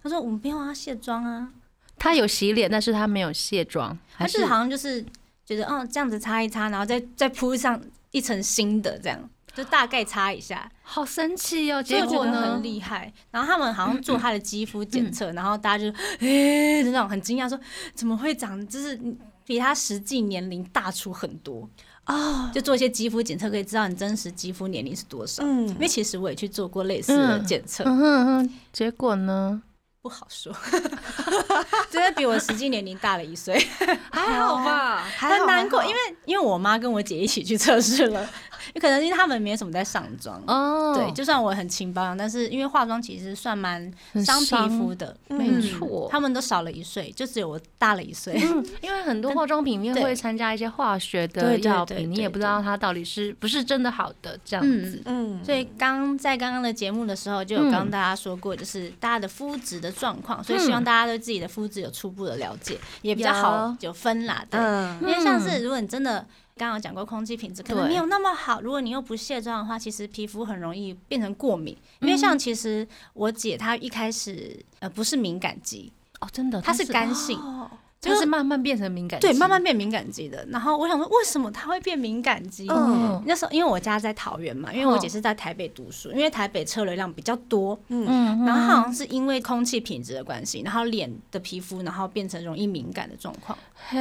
[0.02, 1.48] 他说我们不用要卸妆啊，
[1.96, 5.02] 他有洗脸，但是他没有卸妆，他是好像就是
[5.46, 9.30] 觉得哦这样子擦一擦，然后再再铺上一层新的这样。
[9.54, 11.82] 就大概擦一下，好神奇哦！
[11.82, 13.12] 结果呢，很厉害。
[13.30, 17.58] 然后他们好像做他的肌肤检测，然后大家就诶，那种很惊讶，说
[17.94, 18.98] 怎么会长，就是
[19.46, 21.68] 比他实际年龄大出很多
[22.04, 22.50] 啊！
[22.52, 25.42] 就做一些肌肤检测，可以知道你真实肌肤年龄是多少。
[25.44, 27.84] 嗯，因为其实我也去做过类似的检测，
[28.72, 29.62] 结果呢？
[30.02, 30.54] 不好说，
[31.90, 33.58] 真的比我实际年龄大了一岁，
[34.12, 35.02] 还好吧？
[35.16, 38.28] 很难过，因为因为我妈跟我姐一起去测试了。
[38.72, 43.92] 有可能因为他们没什么在上妆哦，对，就算我很轻保养，但是因为化妆其实算蛮
[44.24, 46.08] 伤皮肤的，没错。
[46.10, 48.34] 他们都少了一岁，就只有我大了一岁。
[48.80, 55.02] 因为很多化妆品里面会参加一些化学的药品，你也不知道它到底是不是真的好的这样子。
[55.04, 64.44] 嗯，所以刚在刚刚的节目的时候就有刚大家说过，就是大家的肤质的状况，所以希望大家对自己的肤质有初步的了解，也比较好有分啦。
[64.50, 64.60] 对，
[65.00, 66.24] 因为像是如果你真的。
[66.56, 68.60] 刚刚讲过，空气品质可能没有那么好。
[68.60, 71.76] 如果你又不卸妆的话，其实皮肤很容易变成过敏。
[72.00, 77.38] 因为像其实我姐她一开始呃不是敏感肌哦，真的，她是干性。
[78.04, 80.46] 就是慢慢变成敏感肌，对，慢慢变敏感肌的。
[80.50, 82.66] 然后我想说，为什么他会变敏感肌？
[82.68, 88.04] 嗯，那时候因为我家在桃园嘛，因为我姐是在台北读书，因为台北车流量比较多，嗯，
[88.44, 93.56] 然后好像是因为空气品质的关系，然后脸的皮肤然后变成容易敏感的状况。
[93.88, 93.98] 嘿，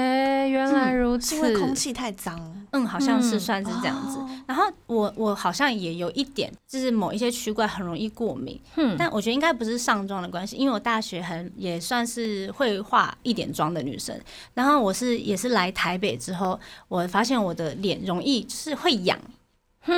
[0.50, 2.40] 原来如此，因为空气太脏。
[2.72, 4.20] 嗯，好像是算是这样子。
[4.48, 8.60] 然后我我好像也有一点，就是某一些区块很容易过敏。
[8.76, 13.93] 嗯，但我觉得应该不是上妆的关系，因为我大学很也算是会化一点妆的女。
[13.94, 14.20] 女生，
[14.56, 19.20] 然后我是也是来台北之后，我发现我的脸容易是会痒。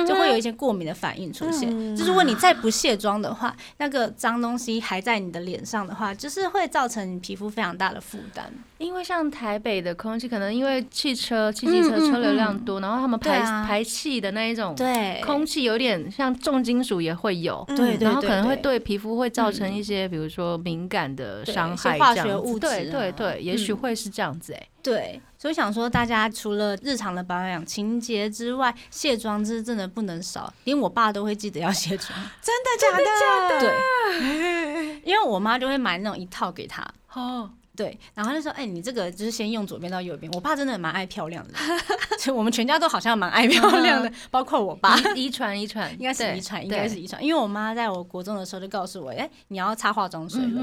[0.06, 1.96] 就会有一些过敏的反应出现。
[1.96, 8.52] 就是如果你再不卸妆的话，那个脏东西还在你的脸上的话，就是会造成你皮肤非常大的负担。
[8.78, 15.18] 因为像台北的空气，可能因为汽车、汽机车车流量多，然后他们排排气的那一种对。
[15.24, 22.58] 空气有点像重金属也会有，对，然后可能会对皮肤会造成一些，比如说敏感的伤害，化学物。
[22.58, 24.68] 质，对对对，也许会是这样子哎。
[24.86, 30.52] 对，所以想说，大家除了日常的保养清洁之外，卸妆是真的不能少。
[30.64, 33.60] 连我爸都会记得要卸妆， 真的假的？
[33.60, 36.86] 对，因为我妈就会买那种一套给他。
[37.14, 37.50] 哦。
[37.76, 41.54] 对，然后就说：“哎，你这个就是先用左边到右边。”我爸真的蛮爱漂亮的，
[42.18, 44.96] 就我们全家都好像蛮爱漂亮的，包括我爸。
[45.14, 47.22] 遗传，遗传，应该是遗传，应该是遗传。
[47.22, 50.62] 因为我妈在我国中的时候就告诉我：“哎，你要擦化妆水了。”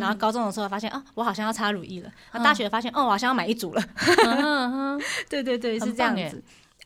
[0.00, 2.10] 然后高中的时候发现：“啊，我好像要擦乳液了。”
[2.42, 3.82] 大学发现：“哦，我好像要买一组了。
[5.28, 6.42] ”对对对，是这样子。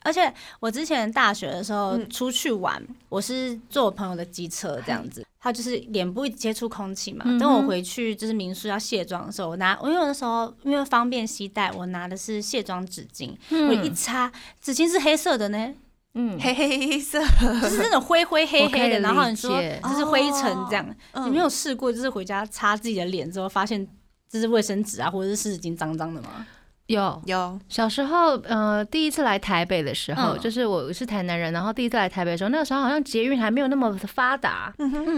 [0.08, 7.26] 而且我之前大学的时候出去玩，我是坐我朋友的机车这样子，他就是脸部接触空气嘛。
[7.38, 15.74] 等我回去就是民宿要卸妆的时候，我拿我有的时候因为方便携带，我拿的是卸妆纸巾，我一擦，纸巾是黑色的呢，
[16.14, 17.20] 嗯，黑黑色，
[17.60, 19.00] 就是那种灰灰黑黑的。
[19.00, 23.86] 然后你说就是灰尘这样，你没有试过就是回家擦自己的脸之后发现
[24.30, 26.46] 这是卫生纸啊或者是湿纸巾脏脏的吗？
[26.88, 27.22] 有。
[27.26, 34.72] 有，小时候，呃，第一次来台北的时候，就是我是台南人，然后第一次来台北的时候，那个时候好像捷运还没有那么发达，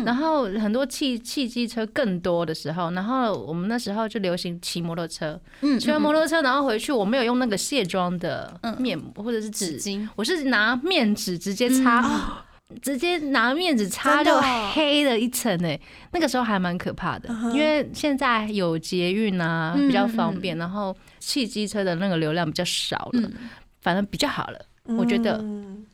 [0.05, 5.41] 然后很多汽汽机车更多的时候，然后我们那时候就流行骑摩托车，
[5.79, 12.45] 骑完摩托车，然后回去，我没有用那个卸妆的面膜或者是纸巾，我是拿面纸直接擦。
[12.83, 14.41] 直接拿面纸擦就
[14.73, 15.81] 黑了一层诶，
[16.13, 17.29] 那个时候还蛮可怕的。
[17.53, 23.31] 因为现在有捷运啊，比较方便，然后汽机车的那个流量比较少了，
[23.81, 24.61] 反正比较好了。
[24.99, 25.39] 我觉得，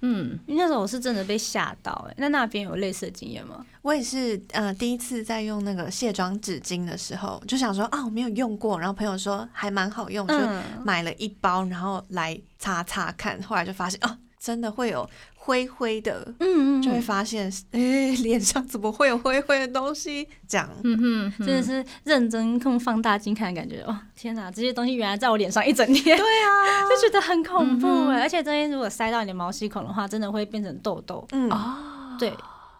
[0.00, 2.14] 嗯，那时候我是真的被吓到诶。
[2.16, 3.62] 那那边有类似的经验吗？
[3.82, 10.34] 我也是，呃，第一次在用那个卸妆纸巾的时候，就想说啊，我没有用过，然后朋友说还蛮好用，就
[10.82, 13.42] 买了一包，然后来擦擦看。
[13.42, 15.08] 后来就发现哦，真的会有。
[15.46, 20.26] 灰灰的，嗯嗯，就会发现， 哎，脸上怎么会有灰灰的东西？
[20.48, 28.22] 这样，嗯哼，真的是认真用放大镜看，感觉哦，天哪，这些东西原来在我脸上一整天，对啊， 就觉得很恐怖哎。
[28.22, 31.24] 而且这些如果塞到你的毛细孔的话，真的会变成痘痘。
[31.30, 32.30] 嗯哦，对，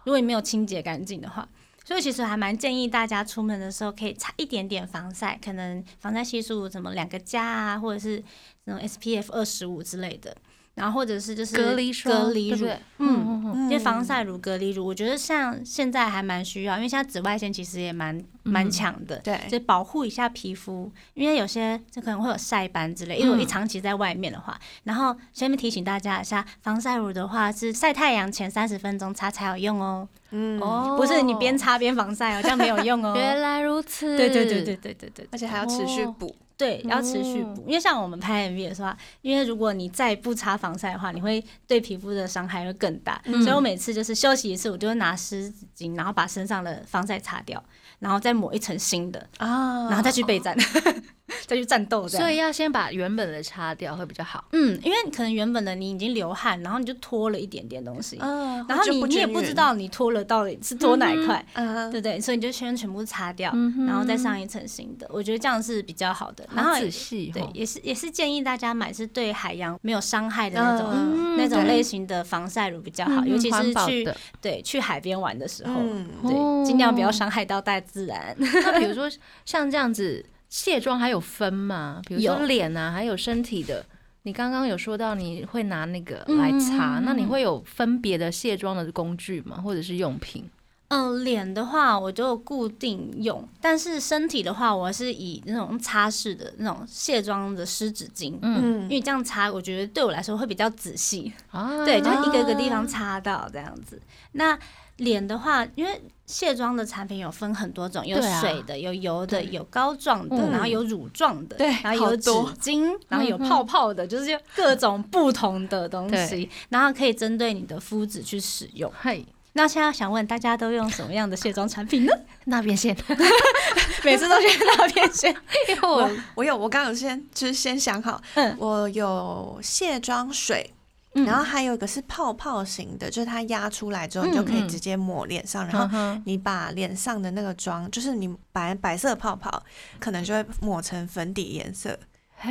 [0.04, 1.46] 如果你没有清洁干净的话，
[1.84, 8.20] 所以其实还蛮建议大家出门的时候可以擦一点点防晒，可能防晒系数什么两个加啊，或者是
[8.64, 10.36] 那种 SPF 二十五之类的。
[10.76, 33.14] 然后或者是就是隔离霜隔离乳嗯，嗯就防晒乳、隔离乳，我觉得像现在还蛮需要，因为现在紫外线其实也蛮蛮强的，对就保护一下皮肤，因为有些就可能会有晒斑之类，因为我一长期在外面的话，然后下面提醒大家一下，防晒乳的话是晒太阳前三十分钟擦才有用哦，嗯，哦不是你边擦边防晒哦，这样没有用哦。
[33.16, 36.36] 原来如此，对对对对对对对而且还要持续补。
[36.58, 43.20] 对，要持续补，因为像我们拍 MV 的时候啊，因为如果你再不擦防晒的话，你会对皮肤的伤害会更大。
[43.42, 47.62] 所以我每次就是休息一次，我就会拿湿纸巾，然后把身上的防晒擦掉，
[47.98, 50.56] 然后再抹一层新的，啊，然后再去备战，
[51.46, 52.26] 再去战斗这样。
[52.26, 54.44] 所以要先把原本的擦掉会比较好。
[54.52, 62.20] 嗯，因为可能原本的你已经流汗，然后你就脱了一点点东西，嗯，然后你你也不知道你脱了到底是脱哪一块，嗯，对不对？
[62.20, 65.06] 所以你就先全部擦掉，嗯然后再上一层新的。
[65.10, 66.48] 我觉得这样是比较好的。
[66.54, 74.08] 然后仔细对哦，也是也是建议大家买是对海洋没有伤害的那种、嗯那种类型的防晒乳比较好，嗯尤其是去
[74.40, 75.74] 对去海边玩的时候，
[76.22, 78.34] 对，尽量不要伤害到大自然。
[78.38, 79.06] 那比如说
[79.44, 82.00] 像这样子卸妆还有分吗？
[82.06, 83.84] 比如说脸啊，还有身体的。
[84.22, 89.60] 你刚刚有说到你会拿那个嗯来擦，那你会有分别的卸妆的工具吗？
[89.60, 90.50] 或者是用品？
[90.88, 101.32] 嗯，脸的话我就固定用，但是身体的话，我是以那种擦拭的那种卸妆的湿纸巾，嗯因为这样擦，我觉得对我来说会比较仔细。
[101.50, 104.00] 啊，对，就是一个一个地方擦到这样子。
[104.32, 104.58] 那
[104.96, 118.92] 脸的话，因为卸妆的产品有分很多种，有水的，有油的，有膏状的，嗯然后有乳状的，对然后有纸巾，然后有泡泡的，就是各种不同的东西，然后可以针对你的肤质去使用。
[119.00, 122.12] 嘿，那现在想问大家都用什么样的卸妆产品呢？
[122.46, 122.96] 那边先
[124.04, 125.32] 每次都选那边先。
[125.68, 130.72] 因为我我我有，我刚刚有先就是先想好，嗯我有卸妆水。
[131.16, 131.26] 嗯。
[131.26, 139.62] 然后还有一个是泡泡型的，就是它压出来之后，嗯你就可以嗯直接抹脸上，然后你把脸上的那个妆，就是你白白色泡泡，
[139.98, 141.98] 可能就会抹成粉底颜色，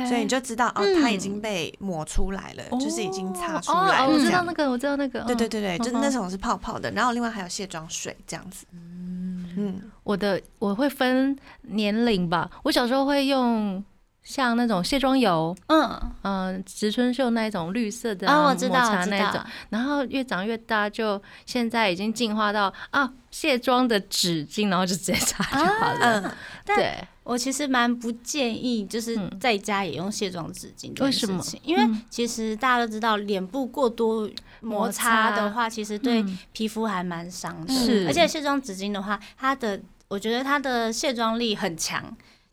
[0.08, 4.12] 所以你就知道哦，它已经被抹出来了，就是已经擦出来了。
[4.12, 5.26] 我知道那个，我知道那个，嗯。
[5.26, 8.66] 对对对对，就是那种是泡泡的，然后另外还有卸妆水这样子。
[8.72, 9.80] 嗯。
[10.02, 13.82] 我的我会分年龄吧，我小时候会用
[14.26, 19.34] 像那种卸妆油，嗯，嗯、植村秀那一种绿色的啊，啊我知道，抹茶那种。
[19.34, 26.36] 道，，然后越长越大，就现在已经进化到啊卸妆的纸巾，然后就直接擦就好了。
[26.66, 32.02] 对，我其实蛮不建议，就是嗯在家也用卸妆纸巾为什么，因为嗯。
[32.10, 34.28] 其实大家都知道，脸部过多
[34.60, 36.38] 摩擦的话，其实对嗯。
[36.52, 37.72] 皮肤还蛮伤的。
[37.72, 38.04] 是。
[38.08, 42.02] 而且卸妆纸巾的话，它的我觉得它的卸妆力很强，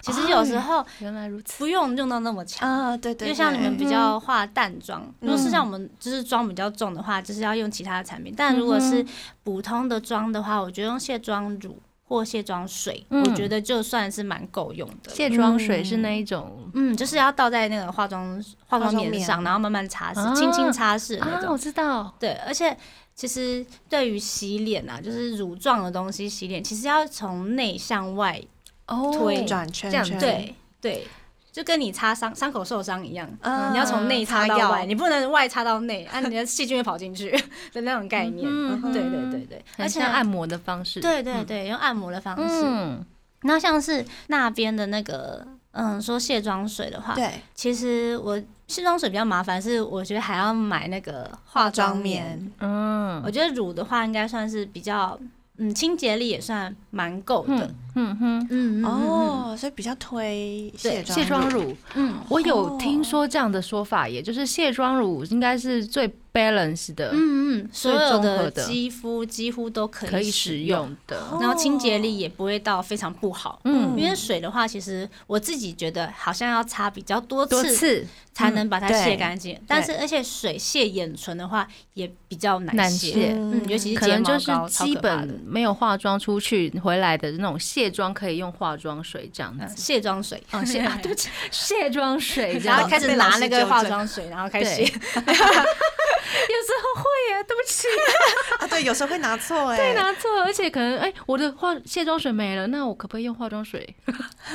[0.04, 1.58] 其实有时候原来如此。
[1.58, 2.70] 不用用到那么强。
[2.70, 8.34] 啊，对对，就像你们比对较化淡妆，如果是像我们就是妆比较重的话，就是要用其他的产品。
[8.36, 9.06] 但如果是
[9.44, 15.10] 普通的妆的话，我觉得用卸妆乳或卸妆水，嗯我觉得就算是蛮够用的。
[15.10, 21.54] 卸妆水是那一种嗯，就是要倒在那个化妆化妆棉棉上，然后慢慢擦啊拭，轻轻擦拭的那啊，种。
[21.54, 22.76] 我知道，对，而且
[23.16, 28.46] 其实对于洗脸啊，就是乳状的东西洗脸，其实要从内向外，哦
[28.88, 31.08] 推转圈这样圈，对对，
[31.52, 33.30] 就跟你擦伤伤口受伤一样。
[33.42, 37.32] 嗯，你要从内擦到外，你不能外擦到内， 啊，你的细菌会跑进去
[37.74, 38.48] 的那种概念。
[38.48, 41.00] 嗯对对对对，而且很像按摩的方式。
[41.00, 42.64] 对对对，用按摩的方式。
[42.66, 43.06] 嗯，
[43.44, 52.38] 那像是那边的那个，嗯，说卸妆水的话，对其实我卸妆水比较麻烦，是我觉得还要买那个化妆妆棉。
[52.38, 55.18] 棉，嗯我觉得乳的话，应该算是比较，
[55.58, 57.66] 嗯，清洁力也算蛮够的。
[57.66, 62.16] 嗯哼，嗯嗯哦，所以比较推卸妆卸妆乳，嗯。
[62.30, 71.22] 我有哦听说这样的说法，也就是卸妆乳应该是最 balance 的，嗯嗯，所有的肌肤几乎都可以可以使用，的。
[71.40, 73.60] 然后清洁力也不会到非常不好。
[73.66, 78.08] 嗯，因为水的话，其实我自己觉得好像要擦比较多次多次。
[78.34, 83.32] 才能把它卸干净，但是而且水卸眼唇的话也比较难难卸，卸。
[83.34, 89.76] 嗯，尤其是睫毛可能就是膏，基本没有化妆出去回来的那种卸妆可以用化妆水这样嗯子。
[89.78, 92.78] 卸妆水，哦，卸啊，对不起， 卸妆水然。
[92.78, 94.82] 后开始拿那个化妆水，然后开始。
[94.84, 97.88] 有时候会耶，对不起，
[98.60, 103.96] 啊，对，有时候会拿错哎，对，拿错，而且可能哎，我的化卸妆水没了，那我可不可以用化妆水？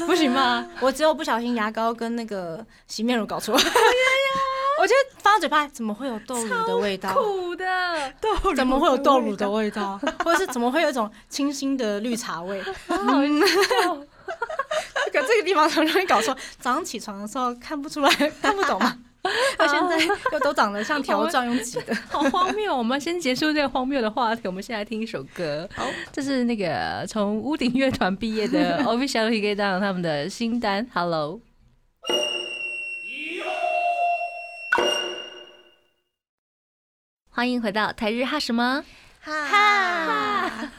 [0.06, 0.66] 不行吗？
[0.80, 3.60] 我只有不小心牙膏跟那个洗面乳搞错了。
[4.80, 7.12] 我觉得放到嘴巴怎么会有豆乳的味道？
[8.56, 9.98] 怎么会有豆乳的味道？
[10.24, 12.62] 或者是怎么会有一种清新的绿茶味？
[12.88, 13.96] 好笑。
[15.12, 16.36] 可这个地方很容易搞错。
[16.60, 18.10] 早上起床的时候看不出来，
[18.42, 18.96] 看不懂吗？
[19.58, 19.98] 他现在
[20.32, 22.76] 又都长得像条状，用挤的，好荒谬。
[22.76, 25.68] 我们先结束这个荒谬的话题，我们先来听一首歌。
[25.74, 31.40] 好，这是那个从屋顶乐团毕业的 Official Higgy Down 他们的新单《Hello》。
[37.38, 38.84] 欢迎回到台日哈什么
[39.20, 39.46] 哈？
[39.48, 40.70] 哈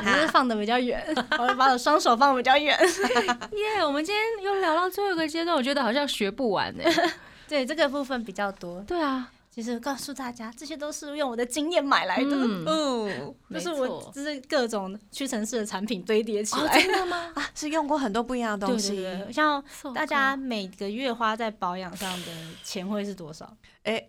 [0.00, 1.04] 你是放的比较远，
[1.36, 2.78] 我把我双手放比较远。
[3.50, 6.84] 耶，我们今天又聊到最后一个阶段，我觉得好像学不完呢。
[7.48, 8.80] 对，这个部分比较多。
[8.82, 12.36] 对啊，其实告诉大家，这些都是用我的经验买来的。
[12.68, 16.80] 嗯，就是我就是各种屈臣氏的产品堆叠起来。
[16.80, 17.32] 真的吗？
[17.34, 19.04] 啊，是用过很多不一样的东西。
[19.32, 19.60] 像
[19.92, 22.28] 大家每个月花在保养上的
[22.62, 23.52] 钱会是多少？
[23.82, 24.06] 哎。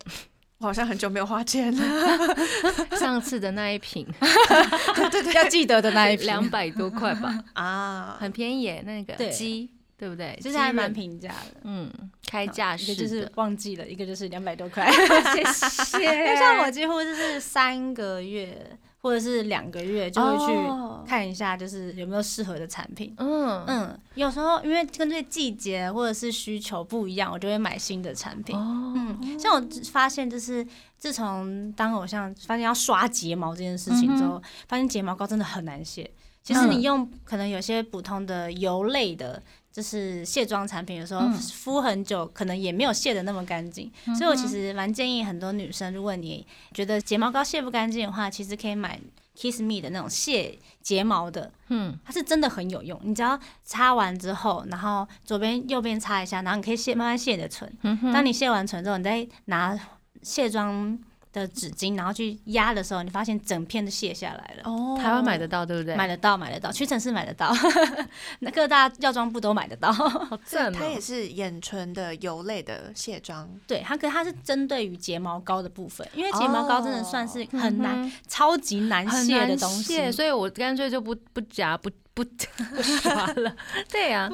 [0.58, 2.36] 我好像很久没有花钱了。
[2.98, 4.06] 上次的那一瓶，
[5.10, 7.42] 对对，要记得的那一瓶，两百多块吧？
[7.54, 10.38] 啊，很便宜，那个鸡，对不对？
[10.42, 11.60] 其实还蛮平价的。
[11.64, 11.90] 嗯，
[12.28, 14.90] 开价一个就是忘记了，一个就是两百多块。
[14.90, 16.36] 谢谢。
[16.36, 18.76] 像我几乎就是三个月。
[19.08, 23.14] 或者是两个月就会去看一下，就是有没有适合的产品。
[23.16, 28.54] 嗯嗯，有时候因为跟这季节或者是需求不一样，我就会买新的产品。
[28.54, 30.66] 嗯，像我发现，就是
[30.98, 36.10] 自从当偶像发现要刷睫毛这件事情之后，发现睫毛膏真的很难卸。
[36.42, 39.42] 其实你用可能有些普通的油类的。
[39.78, 43.88] 就是卸妆产品，有时候敷很久，可能也没有卸的那么干净。
[44.18, 48.98] 所以我其实蛮建议很多女生，如果你觉得睫毛膏卸不干净的话，其实可以买
[49.36, 51.52] Kiss Me 的那种卸睫毛的。
[51.68, 53.00] 嗯，它是真的很有用。
[53.04, 57.72] 你只要擦完之后，然后左边右边擦一下，然后你可以卸慢慢卸你的唇。
[58.12, 59.78] 当你卸完唇之后，你再拿
[60.22, 60.98] 卸妆。
[61.38, 64.62] 的纸巾，然后去压的时候，你发现整片都卸下来了。
[64.64, 65.94] 哦，台湾买得到，对不对？
[65.94, 67.52] 买得到，买得到，屈臣氏买得到，
[68.40, 69.92] 那各大药妆部都买得到。
[69.92, 73.48] 好赞它也是眼唇的油类的卸妆。
[73.66, 81.90] 对，它可它是针对于睫毛膏的部分，因为睫毛膏真的算是很难、超级难卸的东西，所以我干脆就不不夹不
[82.24, 83.54] 不不刷了。
[83.90, 84.28] 对呀。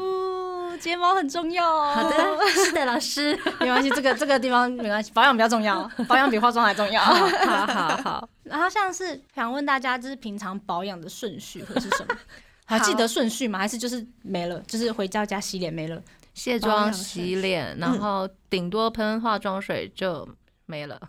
[0.80, 1.94] 睫毛很重要哦。
[1.94, 7.00] 好的，是的，老师， 没关系，这个这个地方没关系，保养比较重要， 保养比化妆还重要。
[7.00, 8.28] 好好好。
[8.42, 12.16] 然后像是想问大家，就是平常保养的顺序会是什么？
[12.66, 13.58] 还记得顺序吗？
[13.60, 14.58] 还是就是没了？
[14.66, 16.02] 就是回到家加洗脸没了，
[16.34, 20.28] 卸妆洗脸，然后顶多喷化妆水就
[20.66, 21.00] 没了。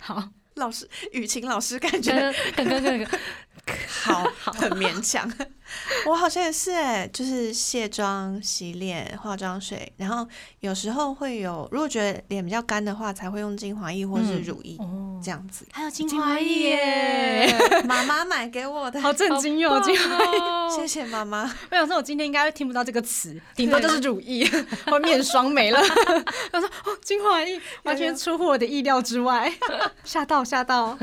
[0.00, 0.22] 好，
[0.54, 2.12] 老师，雨晴老师感觉
[2.56, 3.18] 刚刚那个。
[4.02, 5.30] 好，很勉强。
[6.06, 10.26] 我好像也是哎，就是卸妆、洗脸、化妆水，然后
[10.60, 14.78] 有时候会有，如果觉得脸比较干的话，才会用精华液或是乳液
[15.22, 15.66] 这样子。
[15.70, 17.54] 还有精华液，
[17.84, 19.78] 妈妈买给我的，好震惊哟！
[19.80, 21.42] 精华液，谢谢妈妈。
[21.70, 24.48] 我想说，我今天应该听不到这个词，顶多就是乳液
[24.86, 25.78] 或面霜没了。
[26.50, 29.52] 他说：“哦，精华液完全出乎我的意料之外，
[30.02, 30.98] 吓到吓到。”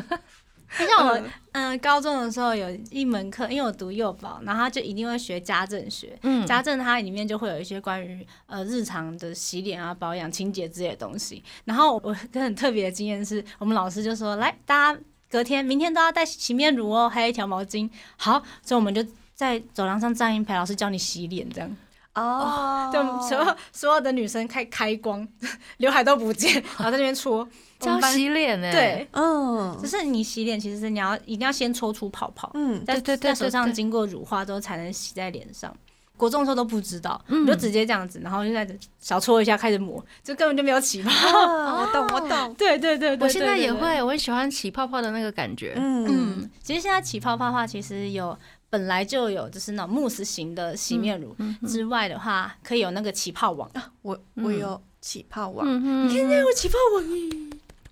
[0.78, 1.22] 像我，
[1.54, 6.18] 嗯，高中的时候有一门课，因为我读幼保，然后他就一定会学家政学。
[6.24, 11.44] 嗯，家政它里面就会有一些关于呃日常的洗脸啊、保养、清洁之类的东西。
[11.64, 15.00] 然后我个很特别的经验是，我们老师就说：“来，大家
[15.30, 21.78] 隔天、明天都要带洗面乳哦，还有一条毛巾。”好，所以我们就在走廊上站一排，老师教你洗脸这样。
[22.16, 25.28] 哦，就所有所有的女生开开光，
[25.78, 27.48] 刘海都不见， 然后在那边搓。
[27.78, 28.72] 教洗脸呢？
[28.72, 35.76] 对，嗯，只是你洗脸，其实是你要一定要先搓出泡泡，嗯，在在手上经过乳化之后才能洗在脸上。
[36.18, 38.66] 国中的时候都不知道，就直接这样子，然后就在
[39.02, 41.12] 小搓一下开始抹，就根本就没有起泡。
[41.12, 45.74] 我懂，我懂，对对对，我现在也会，我很喜欢起泡泡的那个感觉。
[45.76, 48.36] 嗯，其实现在起泡泡的话，其实有
[48.76, 51.34] 本来就有，就是那种慕斯型的洗面乳
[51.66, 53.72] 之外的话，可以有那个起泡网。
[54.02, 55.66] 我我有起泡网，
[56.10, 57.30] 你看那有起泡网耶。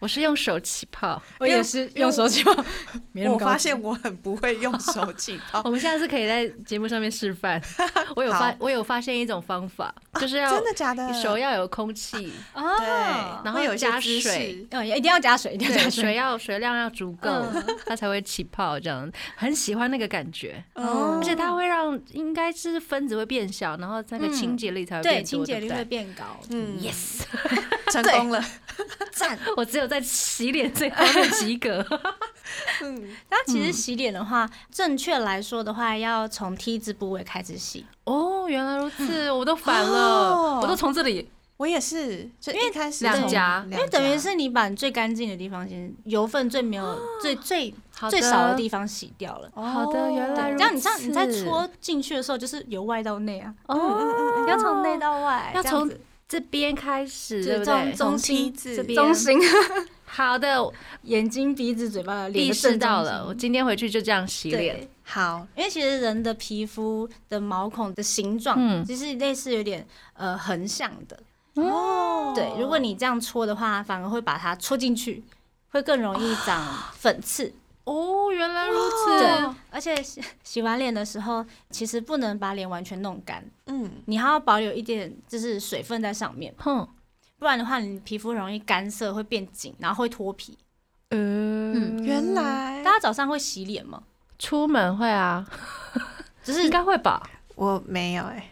[0.03, 2.53] 我是用手起泡，我也是用手起泡。
[3.31, 5.61] 我发现我很不会用手起泡。
[5.63, 7.61] 我们下次可以在节目上面示范。
[8.13, 12.85] 我有发，我有发现一种方法，就是要真的假的，手要有空气哦，对，
[13.45, 17.29] 然后有加水，嗯，一定要加水，一定要加，水要水量要足够，
[17.85, 18.77] 它才会起泡。
[18.77, 26.25] 这样很喜欢那个感觉，而且它会让应该是分子会变小，然后那个清洁力才会对，清洁力会变高。
[26.49, 27.21] 嗯，yes，
[28.01, 28.43] 成功了，
[29.11, 29.37] 赞！
[29.55, 29.83] 我只有。
[29.93, 31.85] 在洗脸这方面及格。
[32.81, 37.85] 嗯，那其实洗脸的话，正确来说的话，要从 T 字部位开始洗。
[38.05, 41.29] 哦，原来如此，我都反了，我都从这里。
[41.57, 47.71] 我也是，因为开始两颊，因为等于是你把最干净的地方先油分最没有最最
[48.09, 49.51] 最少的地方洗掉了。
[49.53, 53.53] 好的，原来这样，你这样你在搓进去的时候，就是由外到内啊。
[53.67, 55.87] 哦，要从内到外，要从。
[56.33, 57.91] 这边开始，对不对？
[57.91, 59.39] 中中心心这边中心，
[60.05, 60.67] 好的，
[61.03, 64.89] 眼睛、鼻子、嘴巴、脸意的识到了，我今天回去就这样洗脸。
[65.03, 71.19] 好，因为其实人的皮肤的毛孔的形状，嗯其实类似有点呃横向的。
[71.53, 75.23] 哦对，如果你这样搓的话，反而会把它搓进去，
[75.69, 76.65] 会更容易长
[76.97, 77.53] 粉刺。
[77.85, 86.87] 哦，原来如对此。，而且洗 洗完脸的时候，其实不能把脸完全弄干，嗯，你还要保留一点就是水分在上面，哼，
[87.37, 90.57] 不然的话，你皮肤容易干涩，会变紧，然后会脱皮。
[91.09, 94.01] 嗯，原来大家早上会洗脸吗？
[94.39, 95.45] 出门会啊，
[96.43, 97.21] 只是应该会吧？
[97.55, 98.49] 我没有哎、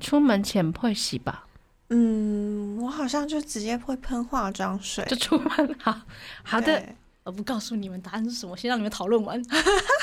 [0.00, 1.44] 出门前会洗吧？
[1.90, 5.04] 嗯，我好像就直接会喷化妆水。
[5.06, 6.00] 就出门好
[6.42, 6.82] 好的，
[7.28, 9.40] 对，我不告诉你们答案是什么，先让你们讨论完。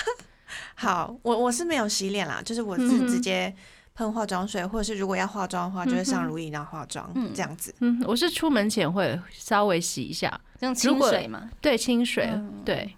[0.76, 3.54] 好，我我是没有洗脸啦，就是我嗯是直接
[3.96, 7.74] 喷化妆水，或者是如果要化妆的话，就是上乳液然后化妆、嗯这样子。
[7.80, 11.50] 嗯，我是出门前会稍微洗一下，用清水嘛。
[11.62, 12.96] 对，清水，嗯对，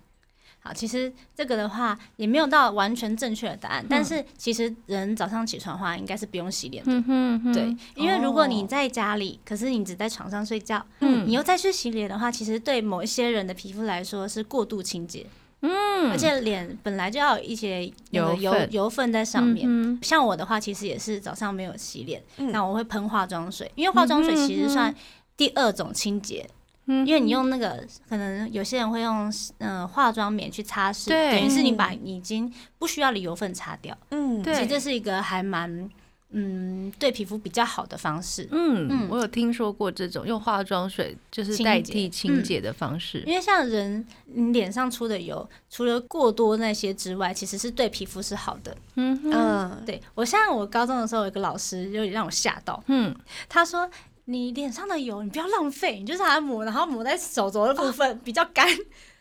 [0.67, 6.91] 好，其实这个的话也没有到完全正确的答案，但是其实人早上起床的话，应该是不用洗脸的。
[6.91, 8.67] 嗯哼哼，对，因为如果你哦。
[8.67, 15.25] 在家里，可是你只在床上睡觉，嗯你又再去洗脸的话，其实对某一些人的皮肤来说是过度清洁，
[15.61, 19.65] 嗯，而且脸本来就要有一些那个油油分油分在上面。
[19.69, 22.51] 嗯像我的话，其实也是早上没有洗脸，嗯。
[22.51, 24.93] 那我会喷化妆水，因为化妆水其实算
[25.37, 26.45] 第二种清洁，
[26.87, 27.05] 哼。
[27.05, 31.31] 因为你用那个，可能有些人会用嗯、呃化妆棉去擦拭，对。
[31.31, 33.95] 等于是你把已经不需要的油分擦掉。
[34.11, 35.89] 嗯，对其实这是一个还蛮
[36.31, 38.47] 嗯对皮肤比较好的方式。
[38.51, 43.23] 嗯嗯，我有听说过这种用化妆水就是代替清嗯洁的方式。
[43.25, 44.05] 因为像人
[44.53, 48.75] 脸上出的油，除了过多那些之外，其实是对皮肤是好的。
[48.95, 50.01] 嗯对。
[50.15, 53.15] 我像我高中的时候，有一个老师有点让我吓到，嗯，
[53.47, 53.89] 他说
[54.29, 58.67] ：“你脸上的油，你不要浪费，你就是把它抹，然后抹在手肘的部分、比较干，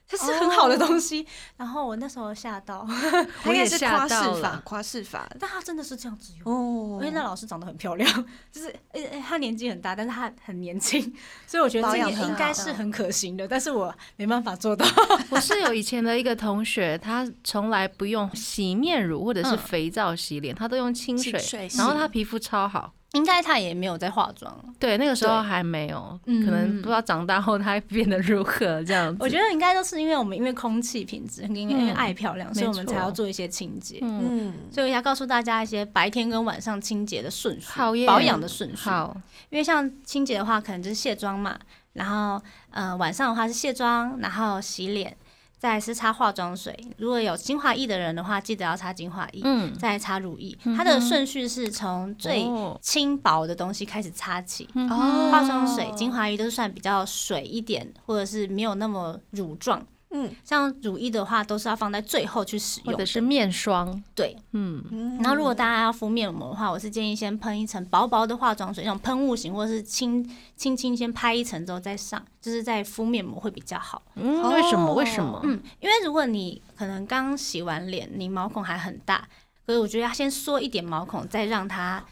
[0.09, 1.25] 这是很好的东西。
[1.57, 2.85] 然后我那时候吓到，
[3.41, 6.53] 它应该是吓夸饰法夸饰法但他真的是这样子用。
[6.53, 11.01] 哦因为那老师长得很漂亮，就是呃呃他年纪很大，但是他很年轻，
[11.47, 14.85] 所以我觉得这养应该是很可行的，但是我没办法做到。
[15.31, 22.93] 我是有以前的一个同学，他从来不用洗面乳或者是嗯肥皂洗脸，他都用清水，清水洗然后他皮肤超好。
[23.17, 29.17] 应该他也没有在化妆，对，那个时候还没有，嗯可能不知道长大后他变得如何这样子。
[29.21, 33.99] 我觉得应该都是因为我们因为空气品质，因为因为爱漂亮，所以我们才要做一些清洁。
[34.03, 38.89] 嗯，嗯，所以我要告诉大家一些白天跟晚上清洁的顺序，好耶保养的顺序。
[38.89, 39.17] 好，
[39.49, 41.59] 因为像清洁的话，可能就是卸妆嘛，
[41.95, 45.17] 然后呃晚上的话是卸妆，然后洗脸，
[45.59, 46.79] 再来是擦化妆水。
[46.99, 50.57] 如果有精华液的人的话，记得要擦精华液，嗯，再来擦乳液。
[50.77, 54.69] 它的顺序是从最哦轻薄的东西开始擦起。
[54.75, 59.85] 嗯哦化妆水、精华液都是算比较水一点，或者是没有那么乳状。
[60.25, 62.93] 嗯像乳液的话，都是要放在最后去使用的。
[62.93, 74.03] 或者是面霜，对，嗯，嗯然后如果大家要敷面膜的话，我是建议先喷一层薄薄的化妆水，那种喷雾型，或者是轻轻轻先拍一层之后再上，就是在敷面膜会比较好。
[74.15, 74.95] 嗯，为什么？
[74.95, 75.41] 为什么？
[75.45, 79.29] 嗯，因为如果你可能刚洗完脸，你毛孔还很大，
[79.67, 82.03] 所以我觉得要先缩一点毛孔，再让它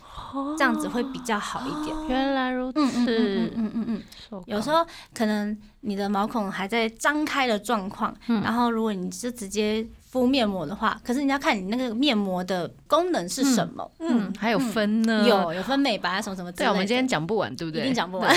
[0.59, 1.97] 这样子会比较好一点。
[2.09, 2.81] 原来如此。
[2.81, 4.85] 嗯嗯嗯嗯嗯嗯，有时候
[5.15, 17.83] 可能你的毛孔还在张开的状况，嗯然后如果你是直接敷面膜的话，可是你要看你那个面膜的功能是什么，嗯，还有分呢，有有分美白啊什么什么对，我们今天讲不完，对不对？
[17.83, 18.35] 一定讲不完。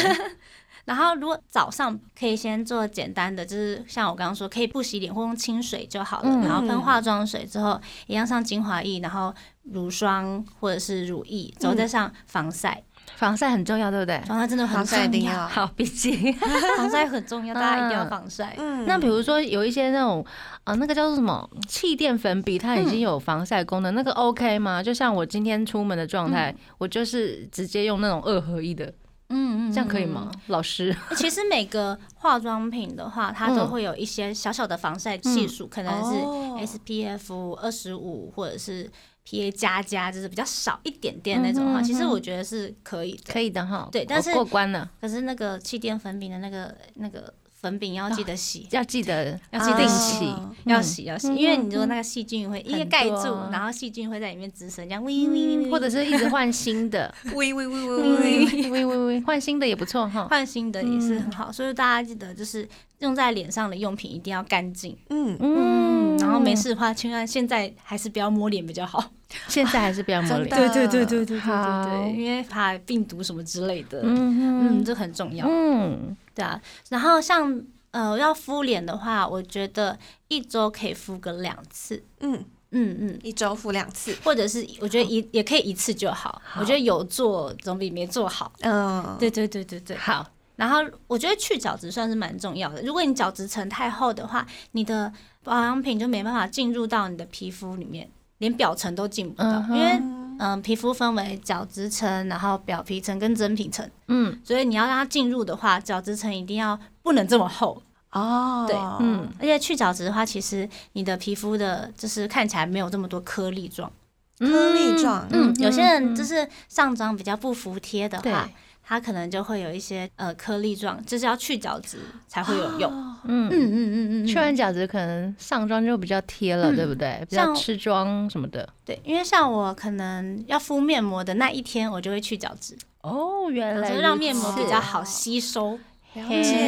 [0.87, 6.29] 然后，如果早上可以先做简单的，就是像我刚刚说，可以不洗脸或用清水就好了。
[6.29, 7.77] 嗯然后喷化妆水之后，
[8.07, 9.33] 一样上精华液，然后
[9.63, 12.81] 乳霜或者是乳液，之后再上防晒。
[13.17, 14.17] 防晒很重要，对不对？
[14.25, 15.47] 防晒真的很防晒一定重要。
[15.47, 16.31] 好，毕竟。
[16.77, 18.55] 防晒很重要，大家一定要防晒。
[18.57, 20.25] 嗯那比如说有一些那种
[20.63, 24.81] 呃，那个叫做什么气垫粉笔，它已经有防晒功能，那个 OK 吗？
[24.81, 28.93] 就像我今天出门的状态，我就是直接用那种二合一的，
[29.29, 30.31] 嗯嗯，这样可以吗？
[30.47, 30.95] 老师？
[31.17, 38.89] 其实每个化妆品的话，它都嗯会有一些小小的防晒系数，可能哦是 SPF 二十五或者是
[39.25, 43.33] PA 加加，就是比较少一点点那种的话，嗯其实我觉得是可以的。
[43.33, 43.89] 可以的哈。
[43.91, 47.33] 对但是过关了，可是那个气垫粉饼的那个那个
[47.67, 50.33] 粉饼要记得洗，要记得要记得洗期。
[50.63, 58.17] 要洗要洗，嗯因为你如果那个细菌会因为盖住啊，然后细菌会在里面滋生，这样喂喂或者是一直换新的，喂喂喂喂喂。
[58.17, 60.27] 喂，喂喂喂，换新的也不错哈。
[60.29, 62.67] 换新的也是很好，所以大家记得就是
[62.99, 64.97] 用在脸上的用品一定要干净。
[65.09, 69.11] 嗯，嗯，然后没事的话，千万现在还是不要摸脸比较好。
[69.47, 70.49] 现在还是不要摸脸。
[70.49, 75.45] 对对对对对对对，因为怕病毒什么之类的，嗯嗯，这很重要。
[75.49, 77.61] 嗯，对啊，然后像
[77.91, 84.15] 呃要敷脸的话，我觉得一周可以敷个两次，嗯，嗯嗯，一周敷两次。
[84.23, 88.51] 或者是我觉得一也可以一次就好，我觉得有做总比没做好。
[88.59, 89.97] 嗯，对对对对对。
[89.97, 90.25] 好，
[90.55, 90.77] 然后
[91.07, 95.11] 我觉得去角质算是蛮重要的，如果你角质层太厚的话，你的
[95.43, 107.81] 保养品就没办法进入到你的皮肤里面，连表层都进不到，嗯因为嗯、皮肤分为角质层，然后表皮层跟真皮层，嗯所以你要让它进入的话，角质层一定要不能这么厚。
[108.11, 113.91] 哦，对嗯，而且去角质的话，其实你的皮肤的就是看起来没有这么多颗粒状。
[114.39, 118.47] 颗粒状，嗯，有些人嗯就是上妆比较不服帖的话，
[118.89, 122.89] 它可能就会有一些呃颗粒状，就是要去角质才会有用。
[122.89, 127.21] 哦嗯嗯嗯嗯嗯，去完角质可能上妆就比较贴了，嗯对不对？
[127.29, 128.67] 比较像吃妆什么的。
[128.85, 135.77] 对，因为像我可能要敷面膜的那一天，我就会去角质，哦，原来就让面膜比较好吸收。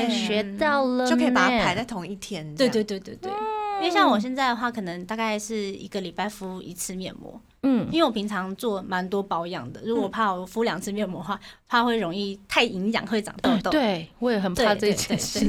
[0.09, 2.53] 学到了，就可以把它排在同一天。
[2.55, 3.31] 对对对对对，
[3.79, 13.71] 因为像我现在的话，可能大概是一个礼拜敷一次面膜，嗯，因为我平常做蛮多保养的，如果我怕我敷两次面膜的话，怕会容易太营养会长痘痘。
[13.71, 15.39] 对我也很怕这对件事。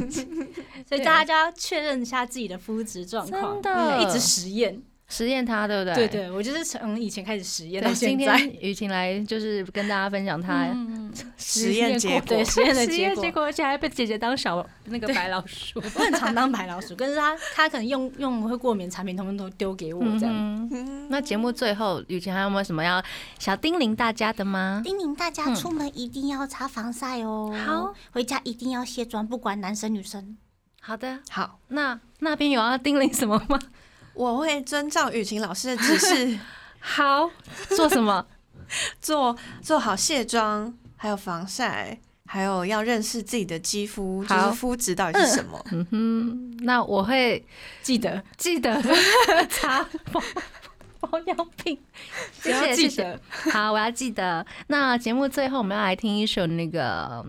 [0.88, 4.82] 所以大家就要确认一下自己的肤质状况，真的嗯一直实验。
[5.10, 5.94] 实验它，对不对？
[5.94, 8.36] 对对，我就是从以前开始实验到对，今现在。
[8.38, 15.78] 天雨晴来就是跟大家分享她嗯，实验结果对实验的结果结果，而且还被姐姐当小那个白老鼠。
[15.94, 20.70] 我很常当白老鼠，可是他他可能用用会过敏产品，通通都丢给我这样。
[21.10, 23.02] 那节目最后，雨晴还有没有什么要
[23.38, 24.80] 小叮咛大家的吗？
[24.84, 30.36] 叮咛大家出门一定要擦防晒哦，好，回家一定要卸妆，不管男生女生。
[30.80, 33.58] 好的，好，那那边有要叮咛什么吗？
[34.14, 36.38] 我会遵照雨晴老师的指示
[36.80, 37.30] 好，
[37.68, 38.26] 做什么？
[39.00, 45.64] 做做好卸妆，还有防晒，还有要认识自己的肌肤，就是肤质到底是什么。
[45.72, 47.44] 嗯哼，那我会
[47.82, 48.80] 记得，记得
[49.50, 50.22] 擦保
[51.00, 51.76] 保养品，
[52.40, 52.88] 谢要谢谢谢。
[52.88, 53.20] 记得。
[53.50, 54.46] 好，我要记得。
[54.68, 57.24] 那节目最后我们要来听一首那个，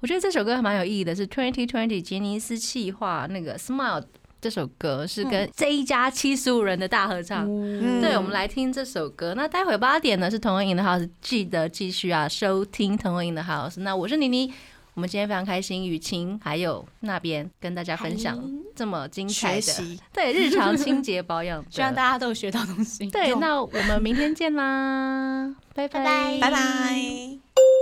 [0.00, 4.04] 我觉得这首歌还蛮有意义的，是 Twenty Twenty 杰尼斯气化那个 Smile
[4.42, 7.46] 这首歌，是跟这一家七十五人的大合唱。
[7.48, 9.34] 嗯对，我们来听这首歌。
[9.36, 13.78] 那待会八点呢是同恩营的 house，记得继续啊收听同恩营的 house。
[13.78, 14.52] 那我是妮妮，
[14.94, 18.36] 我们今天非常开心，雨晴还有那边跟大家分享
[18.74, 21.64] 这么精彩的对日常清洁保养。
[21.70, 23.06] 希望大家都有学到东西。
[23.14, 27.81] 对，那我们明天见啦，拜拜拜拜拜。